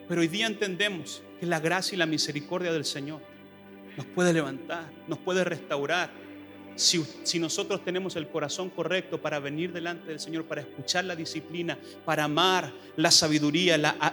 Pero 0.09 0.20
hoy 0.20 0.29
día 0.29 0.46
entendemos 0.46 1.22
que 1.40 1.46
la 1.46 1.59
gracia 1.59 1.96
y 1.96 1.98
la 1.98 2.07
misericordia 2.07 2.72
del 2.72 2.85
Señor 2.85 3.20
nos 3.99 4.07
puede 4.07 4.33
levantar, 4.33 4.89
nos 5.09 5.19
puede 5.19 5.43
restaurar. 5.43 6.09
Si, 6.77 7.05
si, 7.25 7.41
nosotros 7.41 7.85
tenemos 7.85 8.15
el 8.15 8.29
corazón 8.29 8.71
correcto 8.71 9.21
para 9.21 9.41
venir 9.41 9.73
delante 9.73 10.07
del 10.07 10.21
Señor, 10.21 10.45
para 10.45 10.61
escuchar 10.61 11.05
la 11.05 11.17
disciplina, 11.17 11.77
para 12.05 12.23
amar 12.23 12.73
la 12.95 13.11
sabiduría, 13.11 13.77
la, 13.77 14.13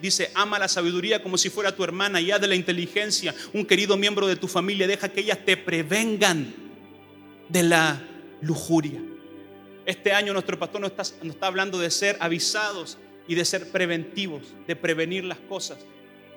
dice, 0.00 0.30
ama 0.32 0.58
la 0.58 0.68
sabiduría 0.68 1.22
como 1.22 1.36
si 1.36 1.50
fuera 1.50 1.76
tu 1.76 1.84
hermana 1.84 2.22
y 2.22 2.30
haz 2.30 2.40
de 2.40 2.46
la 2.46 2.54
inteligencia 2.54 3.34
un 3.52 3.66
querido 3.66 3.98
miembro 3.98 4.26
de 4.26 4.36
tu 4.36 4.48
familia, 4.48 4.86
deja 4.86 5.10
que 5.10 5.20
ellas 5.20 5.44
te 5.44 5.58
prevengan 5.58 6.54
de 7.50 7.62
la 7.64 8.02
lujuria. 8.40 9.02
Este 9.84 10.12
año 10.12 10.32
nuestro 10.32 10.58
pastor 10.58 10.82
está, 10.86 11.02
nos 11.22 11.34
está 11.34 11.48
hablando 11.48 11.78
de 11.78 11.90
ser 11.90 12.16
avisados 12.20 12.96
y 13.28 13.34
de 13.34 13.44
ser 13.44 13.70
preventivos, 13.70 14.54
de 14.66 14.74
prevenir 14.74 15.22
las 15.24 15.38
cosas. 15.40 15.84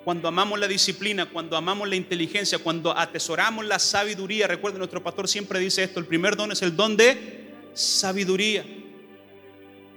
Cuando 0.04 0.28
amamos 0.28 0.58
la 0.58 0.66
disciplina, 0.66 1.26
cuando 1.26 1.56
amamos 1.56 1.88
la 1.88 1.96
inteligencia, 1.96 2.58
cuando 2.58 2.96
atesoramos 2.96 3.66
la 3.66 3.78
sabiduría, 3.78 4.46
recuerden, 4.46 4.78
nuestro 4.78 5.02
pastor 5.02 5.28
siempre 5.28 5.58
dice 5.58 5.82
esto, 5.82 6.00
el 6.00 6.06
primer 6.06 6.36
don 6.36 6.52
es 6.52 6.62
el 6.62 6.74
don 6.74 6.96
de 6.96 7.50
sabiduría. 7.74 8.64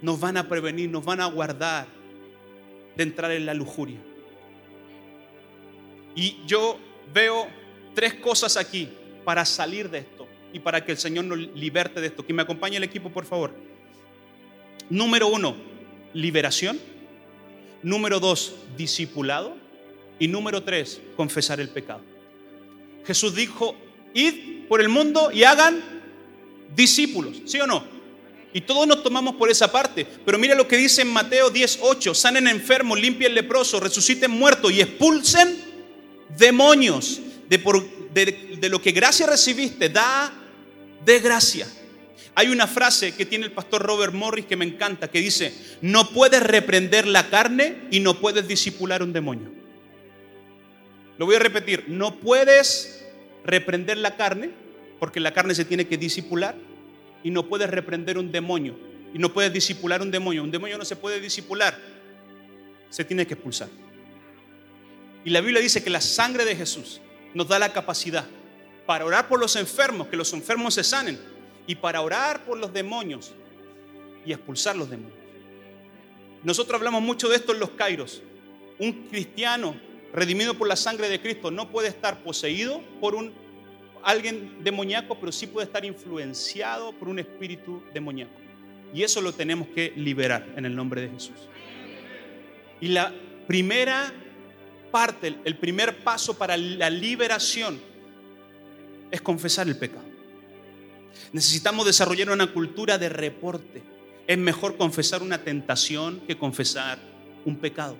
Nos 0.01 0.19
van 0.19 0.35
a 0.35 0.49
prevenir, 0.49 0.89
nos 0.89 1.05
van 1.05 1.21
a 1.21 1.25
guardar 1.27 1.87
de 2.95 3.03
entrar 3.03 3.31
en 3.31 3.45
la 3.45 3.53
lujuria. 3.53 3.99
Y 6.15 6.37
yo 6.45 6.77
veo 7.13 7.47
tres 7.95 8.15
cosas 8.15 8.57
aquí 8.57 8.89
para 9.23 9.45
salir 9.45 9.89
de 9.89 9.99
esto 9.99 10.27
y 10.51 10.59
para 10.59 10.83
que 10.85 10.91
el 10.91 10.97
Señor 10.97 11.25
nos 11.25 11.37
liberte 11.37 12.01
de 12.01 12.07
esto. 12.07 12.25
Que 12.25 12.33
me 12.33 12.41
acompañe 12.41 12.77
el 12.77 12.83
equipo, 12.83 13.09
por 13.09 13.25
favor. 13.25 13.53
Número 14.89 15.27
uno, 15.27 15.55
liberación. 16.13 16.79
Número 17.81 18.19
dos, 18.19 18.55
discipulado. 18.77 19.62
Y 20.19 20.27
número 20.27 20.63
tres, 20.63 21.01
confesar 21.15 21.59
el 21.59 21.69
pecado. 21.69 22.01
Jesús 23.05 23.35
dijo, 23.35 23.75
id 24.13 24.67
por 24.67 24.81
el 24.81 24.89
mundo 24.89 25.31
y 25.31 25.43
hagan 25.43 25.81
discípulos, 26.75 27.41
¿sí 27.45 27.59
o 27.59 27.67
no? 27.67 27.83
Y 28.53 28.61
todos 28.61 28.87
nos 28.87 29.01
tomamos 29.01 29.35
por 29.35 29.49
esa 29.49 29.71
parte. 29.71 30.05
Pero 30.25 30.37
mira 30.37 30.53
lo 30.53 30.67
que 30.67 30.77
dice 30.77 31.01
en 31.01 31.11
Mateo 31.11 31.51
10:8: 31.51 32.13
sanen 32.13 32.47
enfermos, 32.47 32.99
limpien 32.99 33.33
leprosos, 33.33 33.81
resuciten 33.81 34.29
muertos 34.29 34.71
y 34.71 34.81
expulsen 34.81 35.57
demonios. 36.37 37.19
De, 37.49 37.57
de, 38.13 38.57
de, 38.59 38.69
lo 38.69 38.81
que 38.81 38.91
gracia 38.91 39.25
recibiste, 39.25 39.89
da 39.89 40.31
de 41.03 41.19
gracia. 41.19 41.67
Hay 42.35 42.47
una 42.49 42.67
frase 42.67 43.13
que 43.13 43.25
tiene 43.25 43.45
el 43.45 43.51
pastor 43.51 43.83
Robert 43.83 44.13
Morris 44.13 44.45
que 44.45 44.55
me 44.55 44.65
encanta, 44.65 45.09
que 45.09 45.19
dice, 45.19 45.53
no 45.81 46.09
puedes 46.09 46.41
reprender 46.41 47.05
la 47.05 47.29
carne 47.29 47.87
y 47.91 47.99
no 47.99 48.19
puedes 48.19 48.47
disipular 48.47 49.03
un 49.03 49.13
demonio. 49.13 49.62
Lo 51.17 51.25
voy 51.25 51.35
a 51.35 51.39
repetir, 51.39 51.85
no 51.87 52.15
puedes 52.15 53.05
reprender 53.45 53.97
la 53.97 54.15
carne, 54.15 54.51
porque 54.99 55.19
la 55.19 55.33
carne 55.33 55.53
se 55.53 55.65
tiene 55.65 55.87
que 55.87 55.97
disipular, 55.97 56.55
y 57.23 57.31
no 57.31 57.47
puedes 57.47 57.69
reprender 57.69 58.17
un 58.17 58.31
demonio, 58.31 58.75
y 59.13 59.19
no 59.19 59.33
puedes 59.33 59.53
disipular 59.53 60.01
un 60.01 60.11
demonio. 60.11 60.43
Un 60.43 60.51
demonio 60.51 60.77
no 60.77 60.85
se 60.85 60.95
puede 60.95 61.19
disipular, 61.19 61.77
se 62.89 63.03
tiene 63.05 63.27
que 63.27 63.35
expulsar. 63.35 63.69
Y 65.25 65.29
la 65.29 65.41
Biblia 65.41 65.61
dice 65.61 65.83
que 65.83 65.89
la 65.89 66.01
sangre 66.01 66.45
de 66.45 66.55
Jesús 66.55 66.99
nos 67.33 67.47
da 67.47 67.59
la 67.59 67.71
capacidad 67.71 68.25
para 68.85 69.05
orar 69.05 69.27
por 69.27 69.39
los 69.39 69.55
enfermos, 69.55 70.07
que 70.07 70.17
los 70.17 70.33
enfermos 70.33 70.73
se 70.73 70.83
sanen, 70.83 71.17
y 71.65 71.75
para 71.75 72.01
orar 72.01 72.43
por 72.43 72.57
los 72.57 72.73
demonios 72.73 73.33
y 74.25 74.33
expulsar 74.33 74.75
los 74.75 74.89
demonios. 74.89 75.17
Nosotros 76.43 76.77
hablamos 76.77 77.01
mucho 77.01 77.29
de 77.29 77.37
esto 77.37 77.53
en 77.53 77.59
los 77.59 77.69
Kairos. 77.71 78.21
Un 78.79 79.07
cristiano 79.07 79.75
redimido 80.13 80.53
por 80.53 80.67
la 80.67 80.75
sangre 80.75 81.09
de 81.09 81.19
Cristo 81.19 81.51
no 81.51 81.69
puede 81.69 81.89
estar 81.89 82.23
poseído 82.23 82.81
por 83.01 83.15
un 83.15 83.33
alguien 84.03 84.63
demoníaco, 84.63 85.17
pero 85.19 85.31
sí 85.31 85.47
puede 85.47 85.65
estar 85.65 85.83
influenciado 85.85 86.91
por 86.93 87.07
un 87.07 87.19
espíritu 87.19 87.83
demoníaco. 87.93 88.33
Y 88.93 89.01
eso 89.03 89.21
lo 89.21 89.33
tenemos 89.33 89.67
que 89.69 89.93
liberar 89.95 90.45
en 90.55 90.65
el 90.65 90.75
nombre 90.75 91.01
de 91.01 91.09
Jesús. 91.09 91.35
Y 92.79 92.89
la 92.89 93.13
primera 93.47 94.13
parte, 94.91 95.35
el 95.43 95.57
primer 95.57 96.03
paso 96.03 96.37
para 96.37 96.55
la 96.57 96.89
liberación 96.89 97.81
es 99.09 99.21
confesar 99.21 99.67
el 99.67 99.77
pecado. 99.77 100.05
Necesitamos 101.31 101.85
desarrollar 101.85 102.29
una 102.29 102.53
cultura 102.53 102.97
de 102.97 103.09
reporte. 103.09 103.81
Es 104.27 104.37
mejor 104.37 104.77
confesar 104.77 105.23
una 105.23 105.39
tentación 105.39 106.21
que 106.27 106.37
confesar 106.37 106.99
un 107.45 107.57
pecado. 107.57 107.97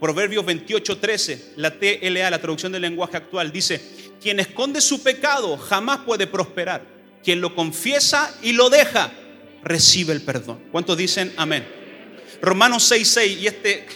Proverbios 0.00 0.44
28, 0.44 0.98
13, 0.98 1.52
la 1.56 1.70
TLA, 1.78 2.30
la 2.30 2.40
traducción 2.40 2.72
del 2.72 2.82
lenguaje 2.82 3.16
actual, 3.16 3.50
dice, 3.50 3.80
quien 4.20 4.40
esconde 4.40 4.80
su 4.80 5.02
pecado 5.02 5.56
jamás 5.56 6.00
puede 6.00 6.26
prosperar. 6.26 6.82
Quien 7.22 7.40
lo 7.40 7.54
confiesa 7.54 8.32
y 8.42 8.52
lo 8.52 8.70
deja, 8.70 9.10
recibe 9.62 10.12
el 10.12 10.22
perdón. 10.22 10.60
¿Cuántos 10.70 10.96
dicen 10.96 11.32
amén? 11.36 11.66
Romanos 12.40 12.84
6, 12.84 13.08
6, 13.08 13.38
y 13.40 13.46
este 13.46 13.86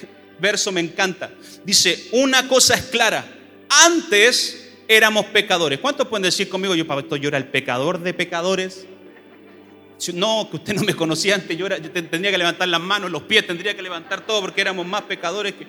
verso 0.41 0.73
me 0.73 0.81
encanta. 0.81 1.31
Dice, 1.65 2.09
una 2.13 2.49
cosa 2.49 2.75
es 2.75 2.83
clara, 2.83 3.25
antes 3.69 4.69
éramos 4.89 5.27
pecadores. 5.27 5.79
¿Cuántos 5.79 6.09
pueden 6.09 6.25
decir 6.25 6.49
conmigo, 6.49 6.75
yo, 6.75 7.17
yo 7.17 7.29
era 7.29 7.39
el 7.39 7.47
pecador 7.49 8.01
de 8.01 8.15
pecadores? 8.15 8.87
No, 10.15 10.49
que 10.51 10.57
usted 10.57 10.75
no 10.75 10.83
me 10.83 10.95
conocía 10.95 11.35
antes, 11.35 11.57
yo, 11.57 11.67
era, 11.67 11.77
yo 11.77 11.91
tendría 11.91 12.31
que 12.31 12.39
levantar 12.39 12.67
las 12.69 12.81
manos, 12.81 13.11
los 13.11 13.23
pies, 13.25 13.47
tendría 13.47 13.77
que 13.77 13.83
levantar 13.83 14.27
todo 14.27 14.41
porque 14.41 14.61
éramos 14.63 14.87
más 14.87 15.03
pecadores 15.03 15.55
que... 15.55 15.67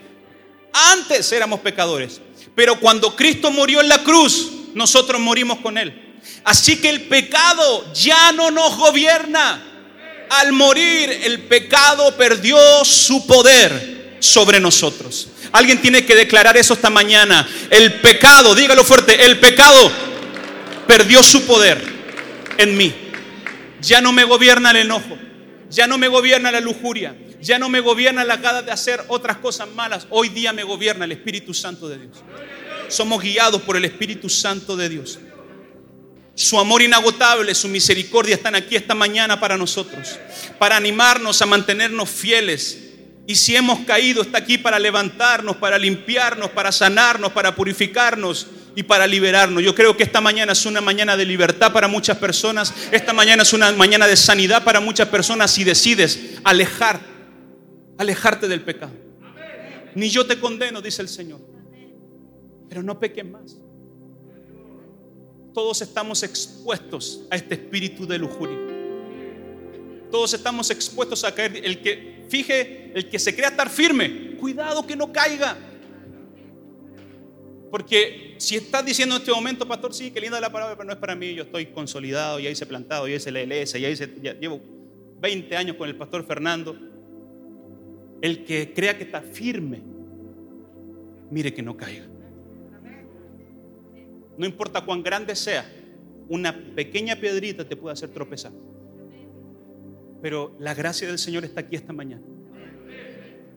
Antes 0.74 1.32
éramos 1.32 1.60
pecadores, 1.60 2.22
pero 2.56 2.80
cuando 2.80 3.16
Cristo 3.16 3.52
murió 3.52 3.82
en 3.82 3.90
la 3.90 4.04
cruz, 4.04 4.52
nosotros 4.74 5.20
morimos 5.20 5.60
con 5.60 5.78
Él. 5.78 6.20
Así 6.44 6.78
que 6.78 6.90
el 6.90 7.04
pecado 7.04 7.94
ya 7.94 8.32
no 8.32 8.52
nos 8.52 8.78
gobierna. 8.78 9.68
Al 10.30 10.54
morir, 10.54 11.10
el 11.24 11.42
pecado 11.44 12.16
perdió 12.16 12.58
su 12.86 13.28
poder 13.28 14.16
sobre 14.20 14.60
nosotros. 14.60 15.28
Alguien 15.52 15.82
tiene 15.82 16.06
que 16.06 16.16
declarar 16.16 16.56
eso 16.56 16.74
esta 16.74 16.90
mañana. 16.90 17.48
El 17.70 17.96
pecado, 17.96 18.56
dígalo 18.56 18.84
fuerte, 18.84 19.26
el 19.26 19.40
pecado 19.40 19.92
perdió 20.88 21.22
su 21.24 21.46
poder 21.46 21.84
en 22.58 22.78
mí. 22.78 22.94
Ya 23.82 24.00
no 24.00 24.12
me 24.12 24.24
gobierna 24.24 24.72
el 24.72 24.78
enojo, 24.78 25.18
ya 25.70 25.88
no 25.88 25.98
me 25.98 26.08
gobierna 26.08 26.52
la 26.52 26.60
lujuria, 26.60 27.16
ya 27.42 27.60
no 27.60 27.70
me 27.70 27.80
gobierna 27.80 28.24
la 28.24 28.38
gana 28.38 28.62
de 28.62 28.72
hacer 28.72 29.04
otras 29.08 29.38
cosas 29.38 29.68
malas. 29.70 30.08
Hoy 30.10 30.30
día 30.30 30.54
me 30.54 30.64
gobierna 30.64 31.06
el 31.06 31.12
Espíritu 31.12 31.54
Santo 31.54 31.90
de 31.90 32.00
Dios. 32.00 32.18
Somos 32.88 33.22
guiados 33.22 33.62
por 33.62 33.78
el 33.78 33.86
Espíritu 33.86 34.30
Santo 34.30 34.76
de 34.76 34.90
Dios. 34.90 35.20
Su 36.36 36.60
amor 36.60 36.82
inagotable, 36.82 37.54
su 37.54 37.68
misericordia 37.68 38.36
están 38.36 38.56
aquí 38.56 38.76
esta 38.76 38.96
mañana 38.96 39.40
para 39.40 39.58
nosotros, 39.58 40.18
para 40.58 40.78
animarnos 40.78 41.42
a 41.42 41.46
mantenernos 41.46 42.10
fieles 42.10 42.92
y 43.28 43.36
si 43.36 43.56
hemos 43.56 43.80
caído, 43.86 44.24
está 44.24 44.40
aquí 44.40 44.58
para 44.58 44.80
levantarnos, 44.80 45.56
para 45.58 45.78
limpiarnos, 45.78 46.50
para 46.50 46.72
sanarnos, 46.72 47.32
para 47.32 47.56
purificarnos 47.56 48.48
y 48.76 48.84
para 48.84 49.06
liberarnos. 49.08 49.64
Yo 49.64 49.76
creo 49.76 49.96
que 49.96 50.04
esta 50.04 50.22
mañana 50.22 50.54
es 50.54 50.66
una 50.66 50.82
mañana 50.82 51.16
de 51.16 51.26
libertad 51.26 51.72
para 51.72 51.88
muchas 51.88 52.18
personas. 52.18 52.74
Esta 52.92 53.14
mañana 53.14 53.44
es 53.44 53.54
una 53.54 53.72
mañana 53.74 54.08
de 54.08 54.18
sanidad 54.18 54.64
para 54.64 54.80
muchas 54.80 55.08
personas 55.10 55.52
si 55.52 55.64
decides 55.64 56.20
alejar, 56.44 57.00
alejarte 57.98 58.48
del 58.48 58.62
pecado. 58.62 58.94
Ni 59.96 60.10
yo 60.10 60.26
te 60.26 60.40
condeno, 60.40 60.82
dice 60.82 61.02
el 61.02 61.10
Señor. 61.10 61.40
Pero 62.70 62.84
no 62.84 63.00
peques 63.00 63.26
más. 63.26 63.58
Todos 65.54 65.82
estamos 65.82 66.24
expuestos 66.24 67.28
a 67.30 67.36
este 67.36 67.56
espíritu 67.56 68.08
de 68.08 68.18
lujuria. 68.18 68.58
Todos 70.10 70.34
estamos 70.34 70.70
expuestos 70.70 71.24
a 71.24 71.36
caer. 71.36 71.58
El 71.66 71.82
que 71.82 72.12
Fije, 72.32 72.94
el 72.96 73.10
que 73.10 73.20
se 73.20 73.36
crea 73.36 73.50
estar 73.50 73.70
firme, 73.70 74.38
cuidado 74.38 74.88
que 74.88 74.96
no 74.96 75.12
caiga. 75.12 75.58
Porque 77.70 78.36
si 78.38 78.56
estás 78.56 78.86
diciendo 78.86 79.16
en 79.16 79.22
este 79.22 79.34
momento, 79.34 79.68
pastor, 79.68 79.94
sí, 79.94 80.12
qué 80.12 80.22
linda 80.22 80.40
la 80.40 80.50
palabra, 80.50 80.78
pero 80.78 80.88
no 80.88 80.94
es 80.94 80.98
para 80.98 81.14
mí, 81.14 81.34
yo 81.34 81.44
estoy 81.44 81.66
consolidado, 81.66 82.40
ya 82.40 82.50
hice 82.50 82.66
plantado, 82.66 83.06
ya 83.06 83.16
hice 83.16 83.32
la 83.32 83.42
iglesia, 83.42 83.82
ya 83.82 83.90
hice, 83.90 84.10
ya 84.22 84.34
llevo 84.40 84.62
20 85.20 85.58
años 85.58 85.76
con 85.76 85.90
el 85.90 85.98
pastor 85.98 86.26
Fernando. 86.26 86.74
El 88.22 88.46
que 88.46 88.74
crea 88.74 88.98
que 88.98 89.04
está 89.04 89.22
firme, 89.22 89.82
mire 91.30 91.54
que 91.54 91.62
no 91.62 91.76
caiga. 91.76 92.08
No 94.38 94.46
importa 94.46 94.86
cuán 94.86 95.04
grande 95.04 95.36
sea, 95.36 95.66
una 96.30 96.56
pequeña 96.76 97.16
piedrita 97.16 97.68
te 97.68 97.76
puede 97.76 97.94
hacer 97.94 98.10
tropezar. 98.10 98.52
Pero 100.22 100.56
la 100.60 100.74
gracia 100.74 101.08
del 101.08 101.18
Señor 101.18 101.44
está 101.44 101.62
aquí 101.62 101.76
esta 101.76 101.94
mañana 101.94 102.24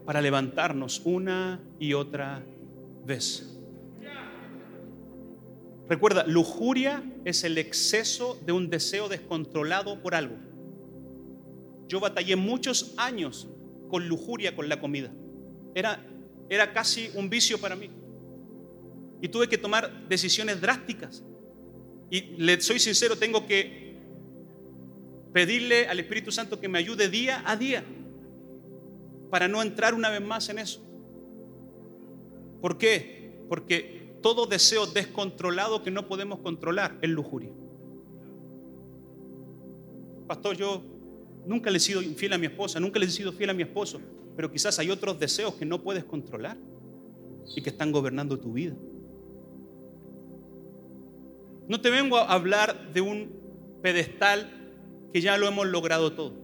para 0.05 0.20
levantarnos 0.20 1.03
una 1.05 1.61
y 1.79 1.94
otra 1.94 2.44
vez. 3.05 3.50
Recuerda, 5.88 6.24
lujuria 6.27 7.03
es 7.24 7.44
el 7.44 7.59
exceso 7.59 8.38
de 8.44 8.53
un 8.53 8.70
deseo 8.70 9.09
descontrolado 9.09 10.03
por 10.03 10.14
algo. 10.14 10.37
Yo 11.88 12.00
batallé 12.00 12.37
muchos 12.37 12.94
años 12.96 13.48
con 13.88 14.09
lujuria 14.09 14.55
con 14.55 14.68
la 14.68 14.81
comida. 14.81 15.12
Era, 15.75 16.05
era 16.49 16.73
casi 16.73 17.11
un 17.14 17.29
vicio 17.31 17.59
para 17.59 17.77
mí. 17.77 17.90
Y 19.20 19.29
tuve 19.29 19.49
que 19.49 19.59
tomar 19.59 20.09
decisiones 20.09 20.61
drásticas. 20.61 21.25
Y 22.11 22.37
le 22.37 22.61
soy 22.61 22.79
sincero, 22.79 23.16
tengo 23.16 23.47
que 23.47 23.97
pedirle 25.33 25.88
al 25.88 25.99
Espíritu 25.99 26.31
Santo 26.31 26.61
que 26.61 26.68
me 26.68 26.79
ayude 26.79 27.09
día 27.09 27.42
a 27.44 27.57
día 27.57 27.85
para 29.31 29.49
no 29.49 29.62
entrar 29.62 29.94
una 29.94 30.11
vez 30.11 30.20
más 30.20 30.49
en 30.49 30.61
eso. 30.61 30.81
¿Por 32.61 32.79
qué? 32.79 33.44
Porque 33.49 34.16
todo 34.23 34.47
deseo 34.47 34.87
descontrolado 34.87 35.83
que 35.83 35.90
no 35.90 36.07
podemos 36.07 36.38
controlar 36.38 36.97
es 37.03 37.11
lujuria. 37.11 37.51
Pastor, 40.27 40.57
yo 40.57 40.83
nunca 41.46 41.70
le 41.70 41.78
he 41.78 41.80
sido 41.80 42.02
infiel 42.02 42.33
a 42.33 42.38
mi 42.38 42.46
esposa, 42.46 42.80
nunca 42.80 42.98
le 42.98 43.07
he 43.07 43.11
sido 43.11 43.33
fiel 43.33 43.50
a 43.50 43.54
mi 43.54 43.62
esposo, 43.62 44.00
pero 44.37 44.50
quizás 44.50 44.78
hay 44.78 44.90
otros 44.90 45.18
deseos 45.18 45.54
que 45.54 45.64
no 45.64 45.83
puedes 45.83 46.04
controlar 46.04 46.57
y 47.54 47.62
que 47.62 47.70
están 47.70 47.92
gobernando 47.92 48.38
tu 48.38 48.52
vida. 48.52 48.74
No 51.68 51.80
te 51.80 51.90
vengo 51.90 52.18
a 52.18 52.33
hablar 52.33 52.92
de 52.92 53.00
un 53.00 53.33
pedestal 53.83 54.50
que 55.12 55.20
ya 55.20 55.37
lo 55.38 55.46
hemos 55.46 55.66
logrado 55.66 56.12
todo. 56.12 56.35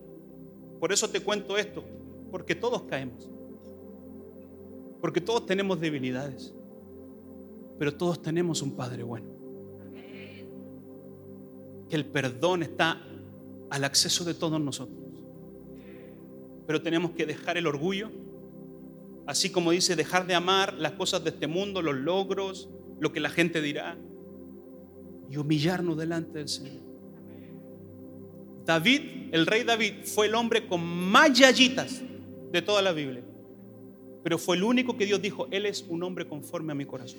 Por 0.79 0.93
eso 0.93 1.11
te 1.11 1.21
cuento 1.21 1.59
esto, 1.59 1.85
porque 2.31 2.55
todos 2.55 2.83
caemos. 2.83 3.29
Porque 5.01 5.21
todos 5.21 5.47
tenemos 5.47 5.81
debilidades 5.81 6.55
pero 7.81 7.95
todos 7.95 8.21
tenemos 8.21 8.61
un 8.61 8.73
Padre 8.73 9.03
bueno. 9.03 9.27
Que 11.89 11.97
el 11.97 12.05
perdón 12.05 12.63
está 12.63 13.01
al 13.71 13.85
acceso 13.85 14.25
de 14.25 14.35
todos 14.35 14.61
nosotros. 14.61 14.99
Pero 16.67 16.83
tenemos 16.83 17.13
que 17.13 17.27
dejar 17.27 17.57
el 17.57 17.67
orgullo, 17.67 18.11
así 19.27 19.51
como 19.51 19.71
dice, 19.71 19.97
dejar 19.97 20.27
de 20.27 20.35
amar 20.35 20.75
las 20.75 20.93
cosas 20.93 21.25
de 21.25 21.31
este 21.31 21.47
mundo, 21.47 21.83
los 21.83 21.97
logros, 21.97 22.69
lo 23.01 23.13
que 23.13 23.21
la 23.21 23.31
gente 23.31 23.63
dirá, 23.63 23.97
y 25.31 25.37
humillarnos 25.37 25.97
delante 25.97 26.39
del 26.39 26.49
Señor. 26.49 26.83
David, 28.65 29.31
el 29.33 29.47
rey 29.47 29.65
David, 29.65 30.05
fue 30.05 30.27
el 30.27 30.35
hombre 30.35 30.67
con 30.67 30.85
más 30.85 31.33
yayitas 31.33 32.03
de 32.53 32.63
toda 32.63 32.83
la 32.83 32.93
Biblia. 32.93 33.23
Pero 34.23 34.39
fue 34.39 34.57
el 34.57 34.65
único 34.65 34.97
que 34.97 35.07
Dios 35.07 35.23
dijo, 35.23 35.49
Él 35.51 35.67
es 35.67 35.85
un 35.89 36.03
hombre 36.03 36.29
conforme 36.29 36.73
a 36.73 36.75
mi 36.75 36.85
corazón. 36.85 37.19